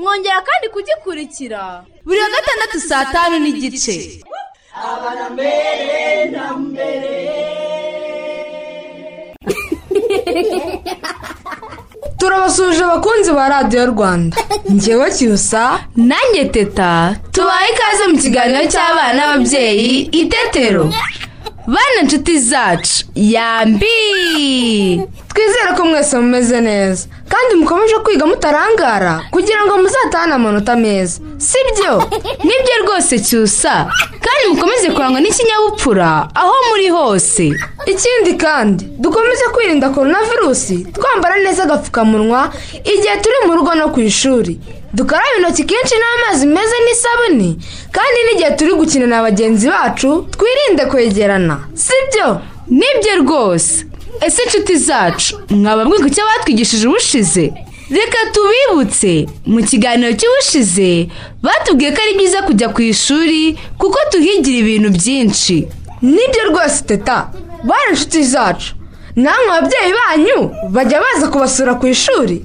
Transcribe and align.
Mwongera 0.00 0.38
kandi 0.48 0.66
kugikurikira. 0.74 1.62
Buri 2.06 2.18
wa 2.24 2.30
gatandatu 2.36 2.76
saa 2.88 3.04
tanu 3.14 3.36
n'igice. 3.42 3.94
Turabasuje 12.18 12.82
abakunzi 12.84 13.30
ba 13.32 13.48
radiyo 13.48 13.86
rwanda. 13.86 14.36
Ngewe 14.72 15.06
cyusa. 15.16 15.62
Nanjye 15.96 16.44
teta. 16.54 17.16
Tubaye 17.32 17.68
ikaze 17.72 18.04
mu 18.10 18.16
kiganiro 18.22 18.62
cy'abana 18.72 19.12
n'ababyeyi 19.16 20.10
itetero 20.20 20.84
bana 21.72 21.98
inshuti 22.02 22.34
zacu. 22.50 23.04
Yambi! 23.14 23.96
Twizere 25.34 25.72
ko 25.76 25.84
mwese 25.84 26.16
mumeze 26.18 26.60
neza. 26.60 27.06
Kandi 27.28 27.54
mukomeje 27.54 27.94
kwiga 28.04 28.26
mutarangara 28.26 29.20
kugira 29.30 29.64
ngo 29.66 29.76
muzatahane 29.78 30.34
amanota 30.34 30.76
meza. 30.76 31.20
Sibyo? 31.38 31.92
Nibyo 32.46 32.74
rwose 32.82 33.18
cyusa. 33.18 33.74
Kandi 34.24 34.44
mukomeze 34.54 34.90
kurangwa 34.90 35.20
n'ikinyabupfura 35.20 36.28
aho 36.34 36.54
muri 36.70 36.88
hose. 36.88 37.52
Ikindi 37.86 38.34
kandi 38.34 38.84
dukomeze 38.98 39.44
kwirinda 39.52 39.90
korona 39.90 40.18
virusi 40.30 40.76
twambara 40.92 41.36
neza 41.36 41.62
agapfukamunwa 41.62 42.52
igihe 42.84 43.16
turi 43.22 43.36
mu 43.46 43.52
rugo 43.56 43.74
no 43.74 43.88
ku 43.88 44.00
ishuri. 44.00 44.60
Dukaraba 44.94 45.36
intoki 45.38 45.64
kenshi 45.64 45.94
n'amazi 46.00 46.46
meza 46.46 46.76
n'isabune 46.84 47.48
kandi 47.92 48.18
n'igihe 48.26 48.50
turi 48.56 48.72
gukina 48.74 49.06
na 49.06 49.22
bagenzi 49.22 49.68
bacu 49.68 50.26
twirinde 50.32 50.86
kwegerana. 50.90 51.60
Sibyo? 51.74 52.40
Nibyo 52.68 53.12
rwose. 53.22 53.86
Ese 54.26 54.42
inshuti 54.42 54.76
zacu 54.76 55.40
mwaba 55.50 55.84
mwiga 55.84 56.06
icyo 56.06 56.24
batwigishije 56.24 56.86
ubushize? 56.88 57.52
Reka 57.90 58.18
tubibutse. 58.32 59.26
Mu 59.46 59.60
kiganiro 59.68 60.12
cy'ubushize 60.18 61.08
batubwiye 61.42 61.90
ko 61.92 61.98
ari 62.02 62.14
byiza 62.18 62.42
kujya 62.42 62.68
ku 62.68 62.80
ishuri 62.82 63.56
kuko 63.80 63.98
tuhigira 64.10 64.58
ibintu 64.58 64.88
byinshi. 64.98 65.56
Nibyo 66.02 66.42
rwose 66.50 66.84
teta. 66.84 67.30
Bari 67.64 67.90
inshuti 67.90 68.22
zacu. 68.24 68.74
Namwe 69.16 69.50
ababyeyi 69.50 69.92
banyu 69.98 70.40
bajya 70.74 71.00
baza 71.02 71.26
kubasura 71.32 71.74
ku 71.80 71.86
ishuri. 71.86 72.36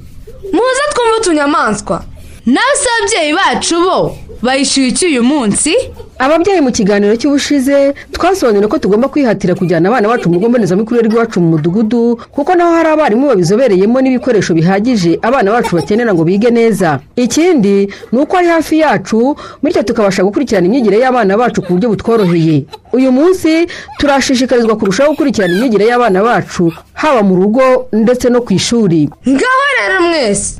Muze 0.54 0.84
twumve 0.94 1.16
utunyamaswa. 1.20 2.04
Nawe 2.46 2.74
se 2.76 2.90
ababyeyi 3.00 3.34
bacu 3.34 3.76
bo 3.82 4.16
bayishyuye 4.42 4.88
iki 4.88 5.06
uyu 5.06 5.24
munsi 5.24 5.72
ababyeyi 6.20 6.62
mu 6.62 6.72
kiganiro 6.72 7.16
cy'ubushize 7.16 7.94
twasobanuriye 8.12 8.68
ko 8.68 8.78
tugomba 8.80 9.08
kwihatira 9.08 9.56
kujyana 9.56 9.90
abana 9.90 10.08
bacu 10.08 10.28
mu 10.30 10.36
rugo 10.36 10.50
mbonezamikurire 10.50 11.08
rw'iwacu 11.08 11.40
mu 11.42 11.50
mudugudu 11.56 12.20
kuko 12.32 12.56
naho 12.56 12.76
hari 12.76 12.90
abarimu 12.90 13.28
babizobereyemo 13.28 14.02
n'ibikoresho 14.02 14.54
bihagije 14.54 15.20
abana 15.22 15.52
bacu 15.52 15.76
bakenera 15.76 16.14
ngo 16.14 16.24
bige 16.24 16.50
neza. 16.52 17.00
Ikindi 17.16 17.88
ni 18.12 18.20
uko 18.20 18.38
ari 18.38 18.48
hafi 18.48 18.80
yacu 18.80 19.36
bityo 19.64 19.84
tukabasha 19.84 20.24
gukurikirana 20.24 20.68
imyigire 20.68 21.00
y'abana 21.00 21.38
bacu 21.38 21.62
ku 21.62 21.74
buryo 21.74 21.90
butworoheye. 21.90 22.66
Uyu 22.94 23.12
munsi 23.12 23.68
turashishikarizwa 23.98 24.76
kurushaho 24.76 25.12
gukurikirana 25.12 25.54
imyigire 25.56 25.86
y'abana 25.88 26.24
bacu 26.24 26.72
haba 26.94 27.24
mu 27.24 27.36
rugo 27.36 27.88
ndetse 27.94 28.30
no 28.30 28.42
ku 28.42 28.54
ishuri. 28.54 29.10
Ngaho 29.28 29.64
rero 29.80 30.02
mwese 30.08 30.60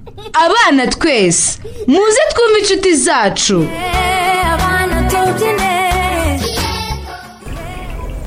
Abana 0.33 0.87
twese 0.87 1.59
muze 1.87 2.21
twumve 2.33 2.59
inshuti 2.59 2.95
zacu. 2.95 3.67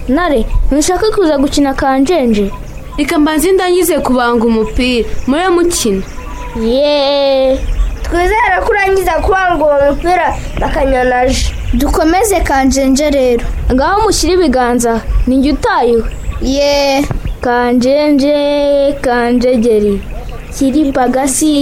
Nare 0.09 0.44
ntushaka 0.71 1.06
kuza 1.10 1.38
gukina 1.38 1.75
kanjenje? 1.75 2.50
Reka 2.99 3.19
mbanze 3.19 3.53
ndangize 3.53 3.99
kubanga 3.99 4.44
umupira. 4.47 5.09
Muriyo 5.27 5.50
mukina. 5.50 6.03
Yeee 6.62 7.59
twizere 8.03 8.56
ko 8.65 8.71
urangiza 8.71 9.12
kubanga 9.12 9.65
uwo 9.65 9.75
mupira 9.91 10.37
bakanyanaje 10.60 11.54
dukomeze 11.75 12.41
kanjenje 12.41 13.10
rero. 13.10 13.44
Ngaho 13.72 14.00
mushyire 14.03 14.33
ibiganza 14.34 15.00
ninjye 15.27 15.53
utayiwe 15.53 16.04
yeee 16.43 17.03
kanjenje 17.44 18.37
kanjegeri 19.05 20.00
kiri 20.56 20.82
pagasi 20.97 21.53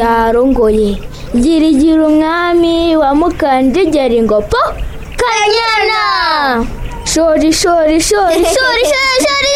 yarongoye. 0.00 0.96
Girigira 1.42 2.02
umwami 2.08 2.96
wa 2.96 3.10
mukanjegeri 3.20 4.18
ngo 4.24 4.40
po 4.50 4.62
kanyana! 5.20 6.02
Shori 7.04 7.52
shori 7.52 8.00
shori 8.00 8.44
shori 8.54 8.84
shori 8.84 8.84
shori 9.24 9.52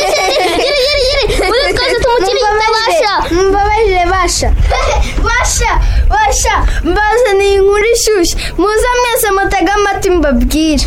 giri 0.63 0.81
giri 0.87 1.03
giri 1.07 1.51
uzi 1.51 1.75
twese 1.75 1.97
tumukirinde 2.03 2.67
basha 2.75 3.35
mbabarire 3.49 4.07
basha 4.11 4.53
basha 5.23 5.81
basha 6.09 6.67
mbaze 6.85 7.33
ni 7.39 7.55
inkuru 7.55 7.85
ishyushye 7.95 8.37
muze 8.59 8.87
mwese 9.01 9.31
mutege 9.31 9.71
amatwi 9.73 10.11
mbabwire 10.11 10.85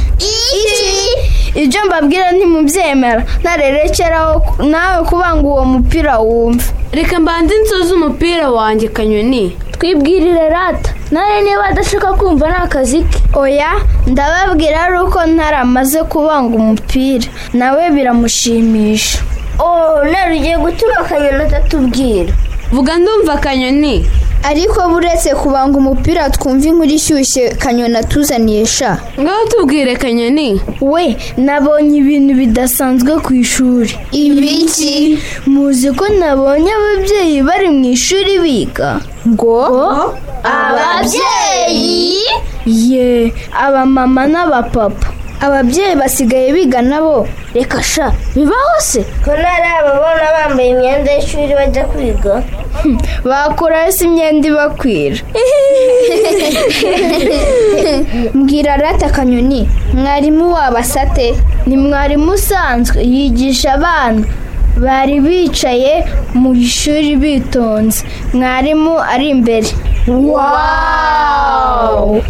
ibyo 1.56 1.86
mbabwira 1.86 2.32
ntimubyemera 2.32 3.24
ntarerekeraho 3.42 4.56
nawe 4.64 5.06
kubanga 5.06 5.48
uwo 5.48 5.66
mupira 5.66 6.18
wumva 6.20 6.66
reka 6.92 7.20
mbanze 7.20 7.56
nsoze 7.58 7.94
umupira 7.94 8.50
wanjye 8.50 8.88
kanyoni 8.88 9.58
twibwirire 9.80 10.50
rata 10.50 10.94
nawe 11.12 11.42
niba 11.42 11.66
adashaka 11.66 12.14
kumva 12.14 12.48
ni 12.50 12.56
akazi 12.56 13.02
ke. 13.04 13.20
Oya 13.34 13.72
ndababwira 14.08 14.84
ari 14.84 15.00
uko 15.00 15.26
ntaramaze 15.26 16.04
kubanga 16.04 16.56
umupira. 16.58 17.28
Nawe 17.54 17.90
biramushimisha. 17.92 19.20
Oh 19.60 20.04
nari 20.12 20.38
ugiye 20.40 20.58
gutuma 20.58 20.98
akanyoni 21.00 21.44
atatubwira. 21.44 22.34
Vuga 22.72 22.98
ndumva 22.98 23.38
kanyoni 23.38 24.10
ariko 24.44 24.90
buretse 24.90 25.30
kubanga 25.36 25.78
umupira 25.78 26.30
twumva 26.30 26.68
inkuru 26.68 26.92
ishyushye 27.00 27.44
kanyoni 27.62 27.98
atuzaniye 27.98 28.66
sha 28.66 28.98
ngaho 29.20 29.44
tubwire 29.50 29.96
kanyoni. 29.96 30.62
We 30.82 31.18
nabonye 31.38 31.98
ibintu 32.00 32.34
bidasanzwe 32.40 33.12
ku 33.26 33.34
ishuri. 33.34 33.92
Ibiki? 34.12 35.20
muzi 35.48 35.92
ko 35.98 36.06
nabonye 36.20 36.72
ababyeyi 36.80 37.42
bari 37.48 37.68
mu 37.70 37.86
ishuri 37.96 38.40
biga. 38.44 39.00
Ngo? 39.28 40.16
Ababyeyi? 40.44 42.24
Ye 42.66 43.34
abamama 43.64 44.24
n'abapapa. 44.28 45.08
Ababyeyi 45.42 45.96
basigaye 45.96 46.54
biga 46.54 46.82
nabo. 46.82 47.28
Reka 47.54 47.82
sha 47.84 48.12
bibaho 48.36 48.76
se. 48.80 49.02
Ko 49.26 49.32
ntari 49.40 49.68
ababona 49.80 50.26
bambaye 50.36 50.70
imyenda 50.70 51.12
y'ishuri 51.12 51.54
bajya 51.60 51.84
kwiga? 51.92 52.44
Bakuraho 53.24 53.92
se 53.92 54.06
imyenda 54.06 54.48
ibakwira. 54.48 55.18
Mbwira 58.34 58.78
rata 58.78 59.06
akanyoni. 59.06 59.70
Mwarimu 59.94 60.54
wabasate. 60.54 61.36
Ni 61.66 61.78
mwarimu 61.78 62.32
usanzwe. 62.32 63.04
Yigisha 63.04 63.74
abana. 63.74 64.24
Bari 64.78 65.20
bicaye 65.22 66.06
mu 66.34 66.54
ishuri 66.56 67.16
bitonze. 67.16 68.06
Mwarimu 68.34 69.00
ari 69.00 69.30
imbere. 69.30 69.68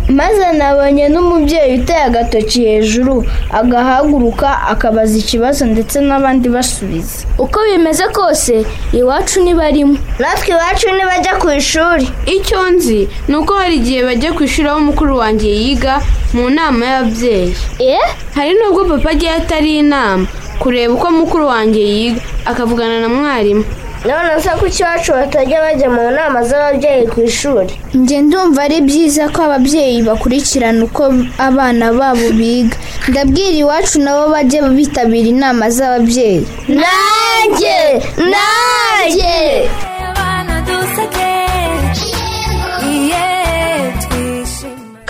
Maze 0.10 0.46
nabonye 0.58 1.06
n'umubyeyi 1.14 1.80
uteye 1.80 2.04
agatoki 2.10 2.60
hejuru 2.66 3.16
agahaguruka 3.60 4.50
akabaza 4.74 5.18
ikibazo 5.18 5.66
ndetse 5.66 5.98
n'abandi 6.02 6.48
basubiza. 6.50 7.18
Uko 7.38 7.58
bimeze 7.70 8.04
kose 8.18 8.66
iwacu 9.00 9.38
ntibarimo 9.44 9.98
natwe 10.20 10.50
iwacu 10.56 10.88
ntibajya 10.96 11.34
ku 11.42 11.48
ishuri. 11.60 12.06
Icyo 12.36 12.60
nzi 12.74 13.00
ni 13.30 13.36
uko 13.40 13.54
hari 13.54 13.76
igihe 13.82 14.02
bajya 14.08 14.30
ku 14.34 14.42
ishuri 14.44 14.68
aho 14.70 14.80
mukuru 14.80 15.18
wanjye 15.22 15.50
yiga 15.62 15.94
mu 16.34 16.50
nama 16.50 16.82
y'ababyeyi. 16.86 17.54
Eh? 17.80 18.02
Hari 18.36 18.52
n'ubwo 18.58 18.82
papa 18.90 19.10
agiye 19.14 19.32
atari 19.40 19.78
inama 19.80 20.26
kureba 20.60 20.94
uko 20.94 21.08
mukuru 21.12 21.46
wanjye 21.48 21.82
yiga 21.82 22.22
akavugana 22.46 23.00
na 23.02 23.10
mwarimu. 23.10 23.64
None 24.06 24.42
se 24.42 24.50
kuki 24.50 24.82
iwacu 24.84 25.12
batajya 25.12 25.62
bajya 25.62 25.90
mu 25.90 26.12
nama 26.12 26.44
z'ababyeyi 26.44 27.08
ku 27.08 27.22
ishuri. 27.22 27.74
Njye 27.94 28.22
ndumva 28.22 28.64
ari 28.64 28.82
byiza 28.82 29.30
ko 29.30 29.42
ababyeyi 29.48 30.02
bakurikirana 30.08 30.84
uko 30.86 31.04
abana 31.38 31.94
babo 31.94 32.30
biga. 32.40 32.78
Ndabwira 33.08 33.58
iwacu 33.64 34.00
nabo 34.02 34.30
bajye 34.34 34.62
bitabira 34.78 35.28
inama 35.30 35.70
z'ababyeyi. 35.70 36.48
Nanjye 36.68 37.78
nanjye! 38.32 39.36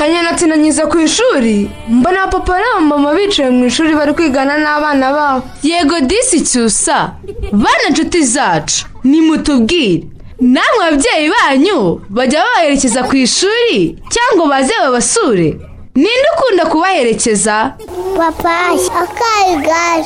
Kanyana 0.08 0.30
atsindanyiza 0.30 0.88
ku 0.88 0.98
ishuri 1.00 1.70
mbona 1.90 2.28
papa 2.28 2.60
na 2.60 2.80
mama 2.82 3.14
bicaye 3.14 3.50
mu 3.50 3.66
ishuri 3.66 3.96
bari 3.96 4.14
kwigana 4.14 4.58
n'abana 4.58 5.12
babo. 5.12 5.44
Yego 5.64 6.00
disi 6.00 6.42
cyusa 6.42 7.12
bana 7.52 7.84
inshuti 7.90 8.24
zacu 8.24 8.86
nimutubwire. 9.04 10.04
Namwe 10.40 10.82
ababyeyi 10.88 11.30
banyu 11.34 12.02
bajya 12.10 12.40
babaherekeza 12.44 13.04
ku 13.04 13.16
ishuri 13.16 13.98
cyangwa 14.14 14.48
baze 14.50 14.74
babasure. 14.84 15.60
Ninde 15.98 16.28
ukunda 16.38 16.64
kubaherekeza? 16.72 17.74
Papa 18.18 18.56
akayigare 19.02 20.06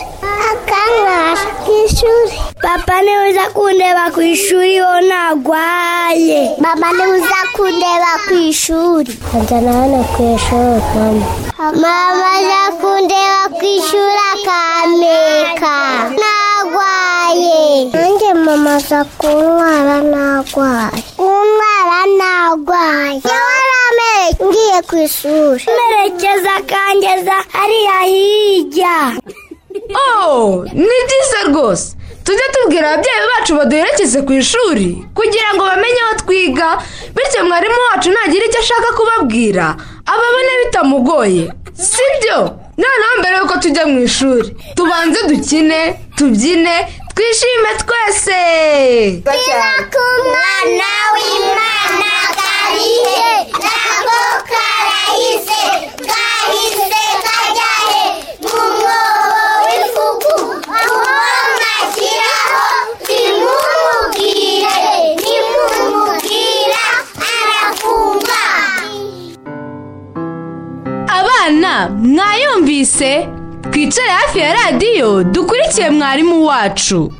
akantwara 0.51 1.43
ku 1.63 1.71
ishuri. 1.85 2.35
Papa 2.63 2.95
ni 3.03 3.11
we 3.17 3.29
uza 3.31 3.45
kundeba 3.55 4.03
ku 4.15 4.21
ishuri 4.21 4.79
wo 4.83 4.93
ntagwaye 5.07 6.39
mama 6.63 6.87
ni 6.95 7.03
we 7.11 7.17
uza 7.19 7.39
kundeba 7.55 8.11
ku 8.27 8.33
ishuri. 8.51 9.11
Ajyana 9.35 9.71
hano 9.79 9.99
ku 10.15 10.21
ishuri 10.35 10.81
mama 11.59 11.81
mama 11.83 12.27
aza 12.39 12.61
kundeba 12.79 13.41
ku 13.59 13.65
ishuri 13.77 14.19
akampeka 14.33 15.75
ntagwaye 16.19 17.59
nanjye 17.93 18.29
mama 18.45 18.71
aza 18.79 18.99
kuntwara 19.19 19.95
ntagwaye 20.11 20.99
kuntwara 21.19 21.97
arameke 22.03 23.37
ngiye 24.45 24.77
ku 24.89 24.95
ishuri 25.05 25.63
merekeza 25.77 26.51
akangeza 26.59 27.35
hariya 27.53 27.99
hirya 28.11 28.95
oh 29.95 30.65
ni 30.73 30.97
byiza 31.07 31.39
rwose. 31.49 31.95
Tujye 32.23 32.43
tubwira 32.53 32.89
ababyeyi 32.91 33.25
bacu 33.37 33.55
baduherekeze 33.55 34.21
ku 34.21 34.31
ishuri 34.33 34.87
kugira 35.15 35.49
ngo 35.55 35.63
bamenye 35.65 36.01
aho 36.05 36.13
twiga 36.21 36.69
bityo 37.15 37.45
mwarimu 37.45 37.79
wacu 37.91 38.09
nagira 38.11 38.45
icyo 38.45 38.59
ashaka 38.59 38.89
kubabwira 38.97 39.65
ababone 40.05 40.51
bitamugoye. 40.65 41.43
Si 41.73 42.03
byo 42.21 42.37
noneho 42.77 43.13
mbere 43.19 43.35
y'uko 43.37 43.55
tujya 43.59 43.85
mu 43.87 43.99
ishuri 44.05 44.55
tubanze 44.75 45.19
dukine 45.29 45.79
tubyine 46.17 46.75
twishime 47.15 47.69
twese. 47.81 48.41
Ku 49.93 50.03
mwana 50.29 50.91
w'imana 51.13 52.11
mwayumvise 71.89 73.27
twicare 73.71 74.09
hafi 74.09 74.39
ya 74.39 74.53
radiyo 74.53 75.23
dukurikiye 75.23 75.89
mwarimu 75.89 76.45
wacu. 76.45 77.13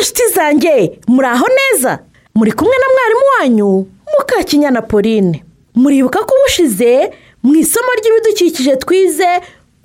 Nshuti 0.00 0.22
zanjye. 0.34 0.98
Muri 1.08 1.26
aho 1.28 1.46
neza? 1.58 1.98
Muri 2.34 2.52
kumwe 2.52 2.74
na 2.78 2.86
mwarimu 2.94 3.24
wanyu 3.40 3.86
mukakinyana 4.18 4.82
pauline. 4.82 5.44
Muribuka 5.74 6.18
ko 6.24 6.34
ubushize 6.40 7.10
mu 7.42 7.54
isomo 7.54 7.88
ry'ibidukikije 7.98 8.76
twize 8.76 9.28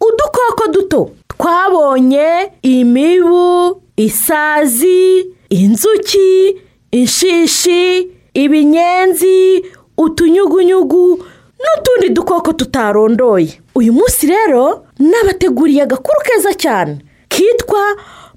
udukoko 0.01 0.68
duto. 0.71 1.10
Twabonye 1.27 2.51
imibu 2.62 3.81
isazi 3.98 5.25
inzuki 5.50 6.57
inshishi 6.92 8.07
ibinyenzi 8.33 9.65
utunyugunyugu 9.98 11.25
n'utundi 11.63 12.10
dukoko 12.10 12.54
tutarondoye. 12.54 13.60
Uyu 13.75 13.94
munsi 13.94 14.27
rero 14.27 14.86
nabateguriye 15.00 15.81
agakuru 15.83 16.18
keza 16.25 16.54
cyane 16.54 16.98
kitwa 17.30 17.83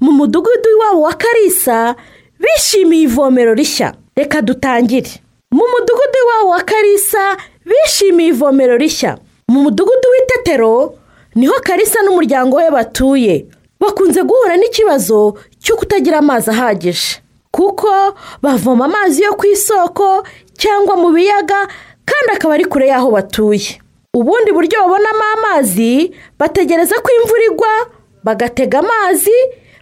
mu 0.01 0.13
mudugudu 0.13 0.69
w'iwabo 0.71 1.01
wa 1.01 1.15
karisa 1.15 1.95
bishimiye 2.41 3.03
ivomero 3.03 3.55
rishya. 3.55 3.95
Reka 4.17 4.43
dutangire. 4.43 5.11
Mu 5.51 5.65
mudugudu 5.73 6.19
w'iwabo 6.19 6.49
wa 6.51 6.61
karisa 6.63 7.37
bishimiye 7.67 8.29
ivomero 8.29 8.77
rishya. 8.77 9.19
Mu 9.49 9.63
mudugudu 9.63 10.07
w'itetero 10.13 10.95
ni 11.35 11.47
ho 11.47 11.55
karisa 11.63 12.03
n'umuryango 12.03 12.57
we 12.57 12.71
batuye. 12.71 13.47
Bakunze 13.81 14.23
guhura 14.23 14.57
n'ikibazo 14.57 15.35
cyo 15.63 15.77
kutagira 15.77 16.19
amazi 16.19 16.51
ahagije. 16.51 17.21
Kuko 17.51 17.89
bavoma 18.43 18.85
amazi 18.85 19.23
yo 19.23 19.33
ku 19.35 19.47
isoko 19.47 20.25
cyangwa 20.59 20.97
mu 20.97 21.09
biyaga 21.13 21.69
kandi 22.05 22.29
akaba 22.37 22.55
ari 22.55 22.65
kure 22.65 22.87
y'aho 22.89 23.11
batuye. 23.11 23.81
Ubundi 24.15 24.53
buryo 24.53 24.81
babonamo 24.81 25.25
amazi 25.37 26.13
bategereza 26.39 26.95
ko 27.01 27.09
imvura 27.21 27.45
igwa 27.45 27.75
bagatega 28.25 28.79
amazi 28.79 29.33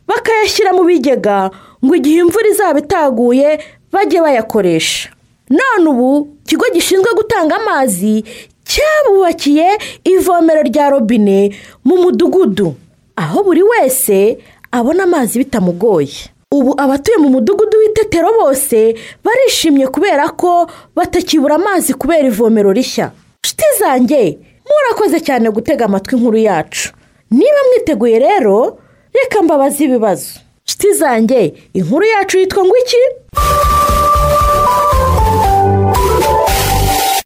bakayashyira 0.08 0.72
mu 0.72 0.84
bigega 0.84 1.50
ngo 1.84 1.94
igihe 1.94 2.18
imvura 2.24 2.48
izaba 2.48 2.78
itaguye 2.80 3.58
bajye 3.92 4.20
bayakoresha. 4.20 5.08
None 5.50 5.88
ubu 5.90 6.28
ikigo 6.44 6.64
gishinzwe 6.74 7.10
gutanga 7.16 7.56
amazi 7.56 8.24
cyabubakiye 8.64 9.78
ivomero 10.04 10.62
rya 10.62 10.90
robine 10.90 11.54
mu 11.84 11.96
mudugudu. 12.02 12.74
Aho 13.16 13.42
buri 13.44 13.62
wese 13.62 14.38
abona 14.72 15.02
amazi 15.04 15.38
bitamugoye. 15.38 16.32
Ubu 16.52 16.74
abatuye 16.80 17.16
mu 17.18 17.28
mudugudu 17.28 17.78
w'itetero 17.78 18.32
bose 18.40 18.94
barishimye 19.24 19.86
kubera 19.86 20.28
ko 20.28 20.70
batakibura 20.96 21.54
amazi 21.54 21.94
kubera 21.94 22.26
ivomero 22.28 22.72
rishya. 22.72 23.10
Nshuti 23.44 23.64
zanjye 23.78 24.38
murakoze 24.66 25.20
cyane 25.20 25.50
gutega 25.50 25.84
amatwi 25.84 26.16
inkuru 26.16 26.36
yacu. 26.38 26.92
Niba 27.30 27.60
mwiteguye 27.68 28.18
rero 28.18 28.78
reka 29.14 29.42
mbabaze 29.42 29.84
ibibazo. 29.84 30.28
Nshuti 30.66 30.92
zanjye 30.92 31.54
inkuru 31.74 32.04
yacu 32.06 32.38
yitwa 32.38 32.64
ngo 32.64 32.76
iki? 32.76 32.96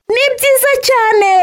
Ni 0.09 0.25
byiza 0.37 0.73
cyane. 0.89 1.35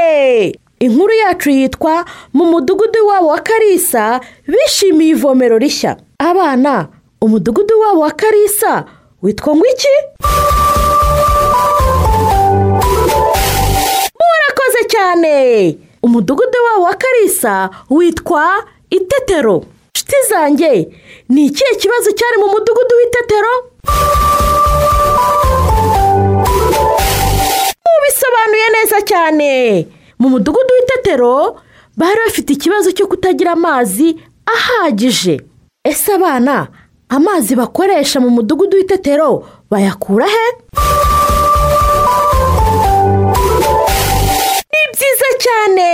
Inkuru 0.79 1.13
yacu 1.13 1.49
yitwa 1.49 2.05
mu 2.33 2.45
mudugudu 2.45 3.07
wabo 3.07 3.27
wa 3.27 3.39
karisa 3.39 4.19
bishimiye 4.47 5.11
ivomero 5.11 5.57
rishya. 5.57 5.97
Abana 6.19 6.87
umudugudu 7.21 7.79
wabo 7.79 7.99
wa 7.99 8.11
karisa 8.11 8.85
witwa 9.23 9.55
ngo 9.55 9.65
iki? 9.65 9.87
Cyane. 14.87 15.77
Umudugudu 16.03 16.57
wabo 16.65 16.83
wa 16.83 16.93
karisa 16.93 17.69
witwa 17.89 18.63
itetero. 18.89 19.65
Nshuti 20.05 20.29
zanjye. 20.29 20.87
Ni 21.29 21.45
ikihe 21.45 21.75
kibazo 21.75 22.11
cyari 22.11 22.37
mu 22.37 22.47
mudugudu 22.47 22.95
w'itetero 22.97 23.53
mubisobanuye 27.85 28.67
neza 28.75 29.01
cyane. 29.01 29.87
Mu 30.19 30.29
mudugudu 30.29 30.73
w'itetero 30.73 31.55
bari 31.97 32.19
bafite 32.25 32.53
ikibazo 32.53 32.91
cyo 32.91 33.07
kutagira 33.07 33.51
amazi 33.51 34.15
ahagije. 34.45 35.41
Ese 35.83 36.13
abana 36.13 36.67
amazi 37.09 37.55
bakoresha 37.55 38.19
mu 38.19 38.29
mudugudu 38.29 38.77
w'itetero 38.77 39.43
bayakura 39.71 40.25
he? 40.27 40.45
Ni 44.71 44.81
byiza 44.93 45.29
cyane. 45.43 45.89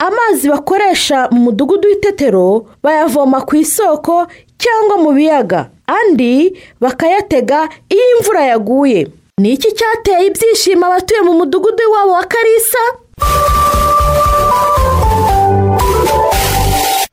Amazi 0.00 0.48
bakoresha 0.48 1.28
mu 1.30 1.40
mudugudu 1.40 1.88
w'itetero 1.88 2.66
bayavoma 2.82 3.40
ku 3.44 3.56
isoko 3.56 4.26
cyangwa 4.58 4.96
mu 4.98 5.10
biyaga. 5.12 5.70
Andi 5.86 6.56
bakayatega 6.80 7.68
iyo 7.88 8.04
imvura 8.16 8.42
yaguye. 8.50 9.08
Ni 9.38 9.52
iki 9.52 9.72
cyateye 9.78 10.26
ibyishimo 10.26 10.86
abatuye 10.86 11.20
mu 11.20 11.32
mudugudu 11.40 11.82
wabo 11.92 12.12
wa 12.12 12.24
karisa 12.24 12.82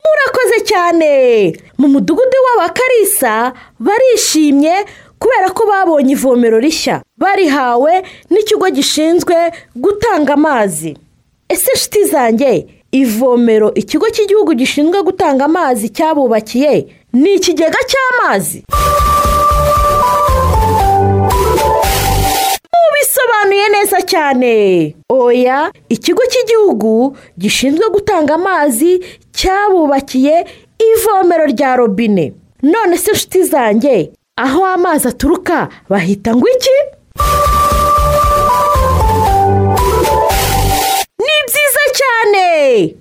murakoze 0.04 0.58
cyane. 0.64 1.10
Mu 1.78 1.86
mudugudu 1.88 2.36
wabo 2.46 2.60
wa 2.62 2.68
karisa 2.68 3.52
barishimye 3.78 4.74
kubera 5.18 5.50
ko 5.50 5.66
babonye 5.66 6.12
ivomero 6.12 6.58
rishya. 6.60 7.02
Barihawe 7.18 7.92
n'ikigo 8.30 8.70
gishinzwe 8.70 9.36
gutanga 9.76 10.32
amazi. 10.34 10.96
Ese 11.48 11.72
nshuti 11.74 12.04
zanjye 12.04 12.66
ivomero 12.92 13.74
ikigo 13.74 14.06
cy'igihugu 14.10 14.54
gishinzwe 14.54 15.02
gutanga 15.02 15.44
amazi 15.44 15.88
cyabubakiye 15.88 16.86
ni 17.12 17.34
ikigega 17.34 17.78
cy'amazi. 17.90 18.64
Mubisobanuye 22.72 23.68
neza 23.68 23.98
cyane. 24.02 24.52
Oya 25.10 25.72
ikigo 25.88 26.22
cy'igihugu 26.32 27.16
gishinzwe 27.38 27.86
gutanga 27.92 28.34
amazi 28.34 29.00
cyabubakiye 29.32 30.46
ivomero 30.90 31.44
rya 31.46 31.76
robine. 31.76 32.32
None 32.62 32.96
se 32.98 33.12
nshuti 33.12 33.42
zanjye 33.42 34.10
aho 34.36 34.64
amazi 34.66 35.08
aturuka 35.08 35.68
bahita 35.88 36.36
ngo 36.36 36.46
iki? 36.48 36.76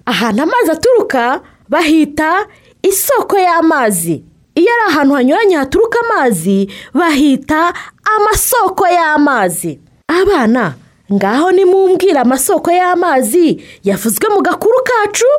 Ahantu 0.05 0.43
amazi 0.43 0.71
aturuka 0.71 1.41
bahita 1.69 2.47
isoko 2.83 3.37
y'amazi. 3.37 4.23
Iyo 4.55 4.69
ari 4.73 4.83
ahantu 4.93 5.13
hanyuranye 5.15 5.55
haturuka 5.55 5.99
amazi 6.05 6.69
bahita 6.93 7.73
amasoko 8.15 8.87
y'amazi. 8.87 9.79
Abana 10.07 10.73
ngaho 11.13 11.51
nimumbwire 11.51 12.19
amasoko 12.19 12.71
y'amazi 12.71 13.61
yavuzwe 13.83 14.27
mu 14.29 14.41
gakuru 14.41 14.77
kacu? 14.83 15.29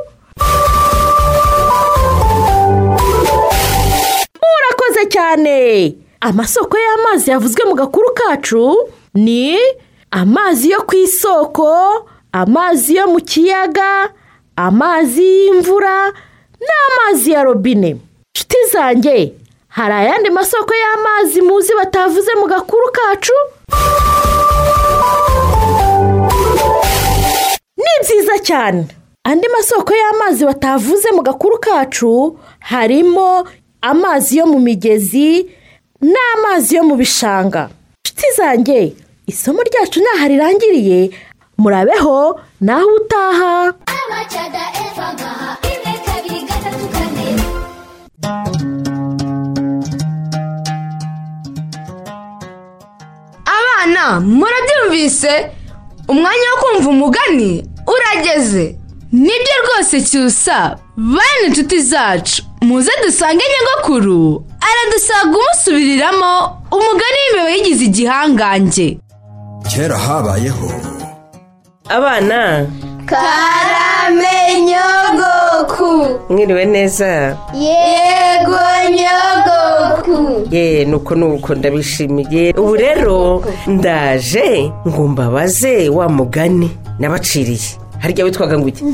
Murakoze 4.43 5.03
cyane! 5.11 5.95
Amasoko 6.21 6.77
y'amazi 6.79 7.31
yavuzwe 7.31 7.65
mu 7.69 7.75
gakuru 7.75 8.09
kacu 8.15 8.77
ni 9.15 9.57
amazi 10.11 10.71
yo 10.71 10.81
ku 10.83 10.95
isoko. 10.97 11.69
Amazi 12.33 12.95
yo 12.97 13.07
mu 13.07 13.21
kiyaga 13.21 14.11
amazi 14.57 15.23
y'imvura 15.23 16.13
n'amazi 16.67 17.31
ya 17.33 17.43
robine. 17.43 17.97
Nshuti 18.37 18.57
zanjye 18.73 19.33
hari 19.69 19.95
ayandi 19.95 20.31
masoko 20.31 20.75
y'amazi 20.75 21.43
muzi 21.43 21.73
batavuze 21.75 22.35
mu 22.41 22.47
gakuru 22.47 22.87
kacu? 22.93 23.33
Ni 27.77 27.93
byiza 28.03 28.39
cyane. 28.43 28.87
Andi 29.25 29.49
masoko 29.49 29.93
y'amazi 29.95 30.45
batavuze 30.45 31.11
mu 31.13 31.23
gakuru 31.23 31.59
kacu 31.59 32.39
harimo 32.61 33.47
amazi 33.83 34.39
yo 34.39 34.47
mu 34.47 34.59
migezi 34.61 35.47
n'amazi 36.03 36.77
yo 36.77 36.83
mu 36.85 36.97
bishanga. 36.97 37.71
Nshuti 38.05 38.27
zanjye 38.37 38.93
isomo 39.27 39.63
ryacu 39.63 40.01
ntaho 40.01 40.29
rirangiriye 40.29 41.11
murabeho 41.59 42.41
naho 42.61 42.89
utaha. 42.99 43.53
Abana 53.47 54.21
murabyumvise? 54.21 55.51
Umwanya 56.09 56.47
wo 56.53 56.57
kumva 56.63 56.89
umugani 56.91 57.65
urageze. 57.95 58.77
Nibyo 59.13 59.55
rwose 59.65 60.01
cyusa. 60.03 60.79
Bane 60.97 61.43
inshuti 61.47 61.83
zacu 61.83 62.43
muze 62.61 62.91
dusange 63.05 63.45
nyogokuru. 63.53 64.45
Aradusaga 64.69 65.37
umusubiriramo 65.39 66.33
umugani 66.77 67.19
w'imbeba 67.23 67.51
yigize 67.51 67.85
igihangange. 67.85 68.99
Kera 69.71 69.99
habayeho 69.99 70.69
abana. 71.89 72.67
Karame 73.07 74.65
nyogoku 74.69 76.07
mwiriwe 76.29 76.65
neza? 76.65 77.37
Yego 77.55 78.59
nyogoku. 78.91 80.47
Ye 80.51 80.85
nuko 80.85 81.15
nuko 81.15 81.55
ndabishimiye. 81.55 82.53
Ubu 82.53 82.77
rero 82.77 83.45
ndaje 83.67 84.73
ngo 84.89 85.09
mbabaze 85.09 85.89
wa 85.89 86.09
mugani 86.09 86.71
nabaciriye. 86.99 87.79
Harya 87.99 88.25
witwaga 88.25 88.59
ngo 88.59 88.69
iki? 88.69 88.85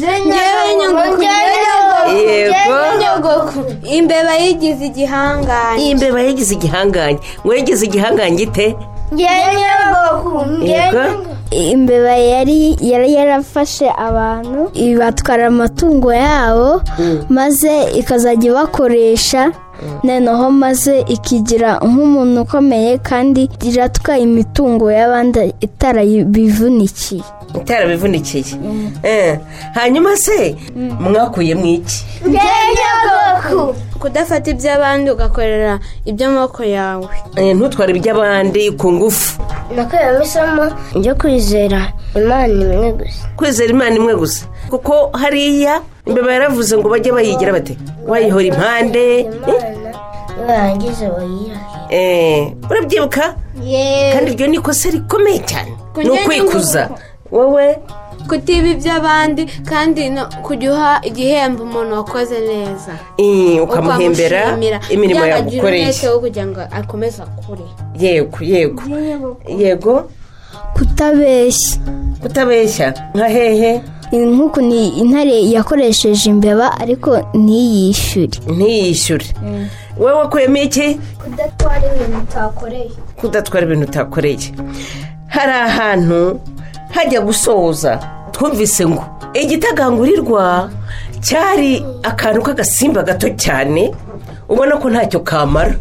Yego. 2.15 2.77
nyogoku. 3.01 3.65
Imbeba 3.87 4.35
yigize 4.35 4.87
igihangange. 4.87 5.83
Iyi 5.83 5.95
mbeba 5.95 6.21
yagize 6.23 6.55
igihangange. 6.55 7.19
Ngo 7.45 7.55
yagize 7.55 7.87
igihangange 7.87 8.43
ite? 8.43 8.77
Nyogoku. 9.13 10.63
Yego. 10.63 11.03
Imbeba 11.73 12.15
yari 12.17 12.77
yari 12.81 13.13
yarafashe 13.15 13.87
abantu 13.91 14.71
ibatwara 14.75 15.47
amatungo 15.47 16.13
yabo 16.15 16.83
maze 17.29 17.73
ikazajya 18.01 18.51
ibakoresha. 18.51 19.53
Noneho 20.05 20.51
maze 20.51 21.01
ikigira 21.09 21.71
nk'umuntu 21.83 22.43
ukomeye 22.43 22.99
kandi 22.99 23.51
iratwaye 23.69 24.23
imitungo 24.23 24.87
y'abandi 24.91 25.55
itarabivunikiye? 25.61 27.23
Itarabivunikiye 27.61 28.45
Eh, 29.03 29.39
hanyuma 29.75 30.17
se 30.17 30.55
mwakuyemo 31.01 31.67
iki? 31.67 32.05
Kudafata 33.99 34.51
iby'abandi 34.51 35.11
ugakorera 35.11 35.79
iby'amaboko 36.07 36.65
yawe. 36.65 37.09
Eh, 37.37 37.57
ntutware 37.57 37.91
iby'abandi 37.97 38.71
ku 38.79 38.93
ngufu. 38.93 39.41
Nakuyemo 39.77 40.23
isomo 40.25 40.65
ryo 40.95 41.15
kwizera 41.15 41.93
imana 42.17 42.53
imwe 42.53 42.93
gusa. 42.93 43.27
Kwizera 43.37 43.71
imana 43.71 43.97
imwe 43.97 44.15
gusa. 44.17 44.47
Kuko 44.71 45.11
hariya 45.13 45.81
imbeba 46.07 46.33
yaravuze 46.33 46.77
ngo 46.79 46.89
bajye 46.89 47.13
bayigira 47.13 47.53
bate? 47.53 47.79
Wayihora 48.07 48.45
impande 48.45 49.21
eh? 49.21 49.27
nibarangiza 50.39 51.11
bayirahe 51.11 51.65
Eh, 51.91 52.53
urabyibuka? 52.71 53.35
Kandi 54.13 54.31
iryo 54.33 54.47
ni 54.47 54.57
ikosa 54.57 54.91
rikomeye 54.91 55.39
cyane. 55.39 55.73
Ni 55.97 56.11
ukwikuza. 56.11 56.89
wowe 57.31 57.79
kutiba 58.29 58.69
iby'abandi 58.69 59.43
kandi 59.65 60.11
no 60.11 60.27
kujya 60.43 60.73
uha 60.73 61.01
igihembo 61.03 61.63
umuntu 61.63 61.95
wakoze 61.95 62.41
neza. 62.41 62.93
Eh, 63.19 63.63
ukamuhembera 63.63 64.59
imirimo 64.91 65.27
yagukoreye 65.27 65.83
umwete 65.85 66.09
wo 66.09 66.19
kugira 66.21 66.47
ngo 66.47 66.61
akomeze 66.71 67.23
akure. 67.23 67.65
Yego 68.01 68.39
yego. 68.41 68.83
Yego. 69.59 70.09
Kutabeshya. 70.75 71.79
Kutabeshya. 72.23 72.95
Nka 73.15 73.29
hehe? 73.29 73.81
Nk'uku 74.13 74.61
ni 74.61 74.89
intare 74.89 75.43
yakoresheje 75.51 76.31
imbeba 76.31 76.81
ariko 76.81 77.19
ntiyishyure. 77.35 78.39
Ntiyishyure. 78.57 79.27
Wowe 79.99 80.13
wakuyemo 80.13 80.57
iki? 80.57 81.01
Kudatwara 81.23 81.83
ibintu 81.97 82.19
utakoreye. 82.23 82.91
Kudatwara 83.17 83.67
ibintu 83.67 83.87
utakoreye. 83.89 84.53
Hari 85.27 85.53
ahantu 85.53 86.41
hajya 86.95 87.21
gusoza 87.21 87.99
twumvise 88.33 88.87
ngo 88.87 89.05
igitagangurirwa 89.35 90.71
cyari 91.21 91.85
akantu 92.03 92.41
k'agasimba 92.43 93.03
gato 93.03 93.29
cyane 93.37 93.91
ubona 94.49 94.77
ko 94.77 94.87
ntacyo 94.91 95.21
kamara? 95.21 95.75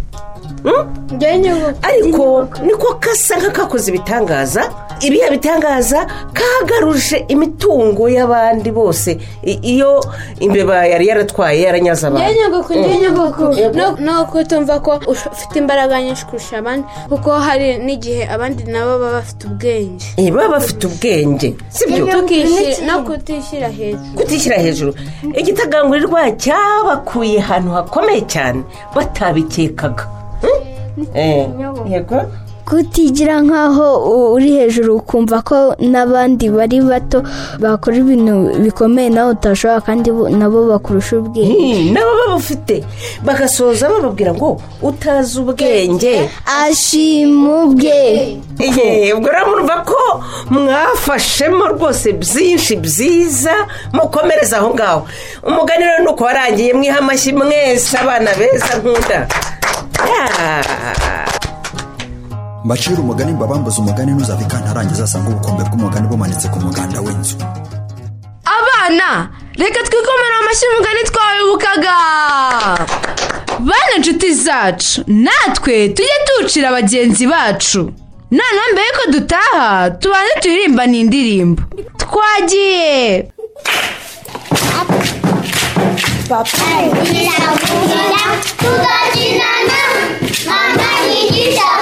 Ariko 1.82 2.48
niko 2.66 2.94
gasa 3.02 3.36
nk'akakoze 3.38 3.92
ibitangaza 3.92 4.64
ibihe 5.02 5.30
bitangaza 5.32 6.08
kagaruje 6.34 7.26
imitungo 7.28 8.08
y'abandi 8.10 8.72
bose. 8.72 9.18
Iyo 9.44 10.00
imbeba 10.40 10.86
yari 10.88 11.08
yaratwaye 11.08 11.62
yaranyaze 11.62 12.08
abantu. 12.08 12.24
Njye 12.32 12.40
nyogoko 12.42 12.74
njye 12.74 12.96
Mm. 12.96 13.02
nyogoko 13.04 13.44
Yego. 13.54 13.76
no 13.78 13.86
no 14.06 14.26
kutumva 14.26 14.80
ko 14.80 14.92
ufite 15.08 15.56
imbaraga 15.60 16.02
nyinshi 16.02 16.26
kurusha 16.26 16.58
abandi 16.64 16.88
kuko 17.10 17.30
hari 17.40 17.78
n'igihe 17.86 18.24
abandi 18.36 18.64
nabo 18.64 18.92
baba 19.00 19.12
bafite 19.20 19.44
ubwenge. 19.48 20.06
Eh, 20.18 20.32
baba 20.34 20.50
bafite 20.56 20.84
ubwenge. 20.88 21.56
Sibyo 21.70 22.06
Tukishyira- 22.08 22.86
no 22.88 22.96
kutishyira 23.04 23.68
hejuru. 23.68 24.16
Kutishyira 24.18 24.58
hejuru. 24.58 24.92
Igitagangurirwa 25.40 26.32
cyabakuye 26.44 27.40
ahantu 27.44 27.70
hakomeye 27.72 28.22
cyane 28.34 28.64
batabikekaga. 28.96 30.04
Hmm? 30.04 30.23
Yego. 31.90 32.22
Kutigira 32.66 33.42
nk'aho 33.44 33.88
uri 34.34 34.52
hejuru 34.56 34.96
ukumva 35.04 35.42
ko 35.44 35.76
n'abandi 35.92 36.48
bari 36.48 36.80
bato 36.82 37.20
bakora 37.60 37.96
ibintu 38.00 38.56
bikomeye 38.64 39.10
nawe 39.12 39.32
utashobora 39.36 39.82
kandi 39.84 40.08
bo- 40.16 40.30
nabo 40.32 40.72
bakurusha 40.72 41.20
ubwenge. 41.20 41.60
Hmm, 41.60 41.92
nabo 41.94 42.12
babufite 42.24 42.76
bagasoza 43.26 43.90
bababwira 43.92 44.32
ngo 44.34 44.62
utazi 44.82 45.40
ubwenge. 45.44 46.30
Ashima 46.48 47.68
ubwe. 47.68 48.40
Ye, 48.64 49.12
ubwo 49.14 49.28
rero 49.28 49.46
murumva 49.52 49.84
ko 49.84 50.00
mwafashemo 50.50 51.68
rwose 51.76 52.14
byinshi 52.16 52.80
byiza 52.80 53.52
mukomereza 53.92 54.58
aho 54.64 54.72
ngaho. 54.74 55.02
Umugani 55.44 55.84
rero 55.84 56.00
ni 56.04 56.10
uko 56.16 56.24
warangiye 56.24 56.74
mwiha 56.74 57.00
amashyi 57.04 57.34
mwese 57.36 57.98
abana 57.98 58.32
beza 58.40 58.72
nkunda. 58.80 59.28
Mbacira 62.66 63.00
umugani 63.02 63.32
mbabambuze 63.34 63.78
umugani 63.82 64.12
ntuzave 64.12 64.44
ikantarangiza 64.44 65.04
asanga 65.04 65.30
ubukombe 65.30 65.64
bw'umugani 65.64 66.08
bumanitse 66.08 66.48
ku 66.54 66.60
muganda 66.66 67.00
w'inzu 67.06 67.36
abana 68.58 69.10
reka 69.62 69.80
twikomere 69.88 70.34
amashyi 70.42 70.66
umugani 70.72 71.02
twawibukaga 71.10 71.96
bana 73.68 73.92
inshuti 73.98 74.34
zacu 74.46 75.04
natwe 75.08 75.90
tujye 75.96 76.16
tuwucira 76.26 76.72
bagenzi 76.72 77.28
bacu. 77.28 77.82
Noneho 78.32 78.68
mbere 78.74 78.88
yuko 78.88 79.12
dutaha 79.12 79.92
tubanze 79.92 80.34
turirimba 80.42 80.86
ni 80.88 81.00
indirimbo 81.00 81.62
twagiye. 81.98 83.30
Papa 86.30 86.50
yigisha 91.12 91.73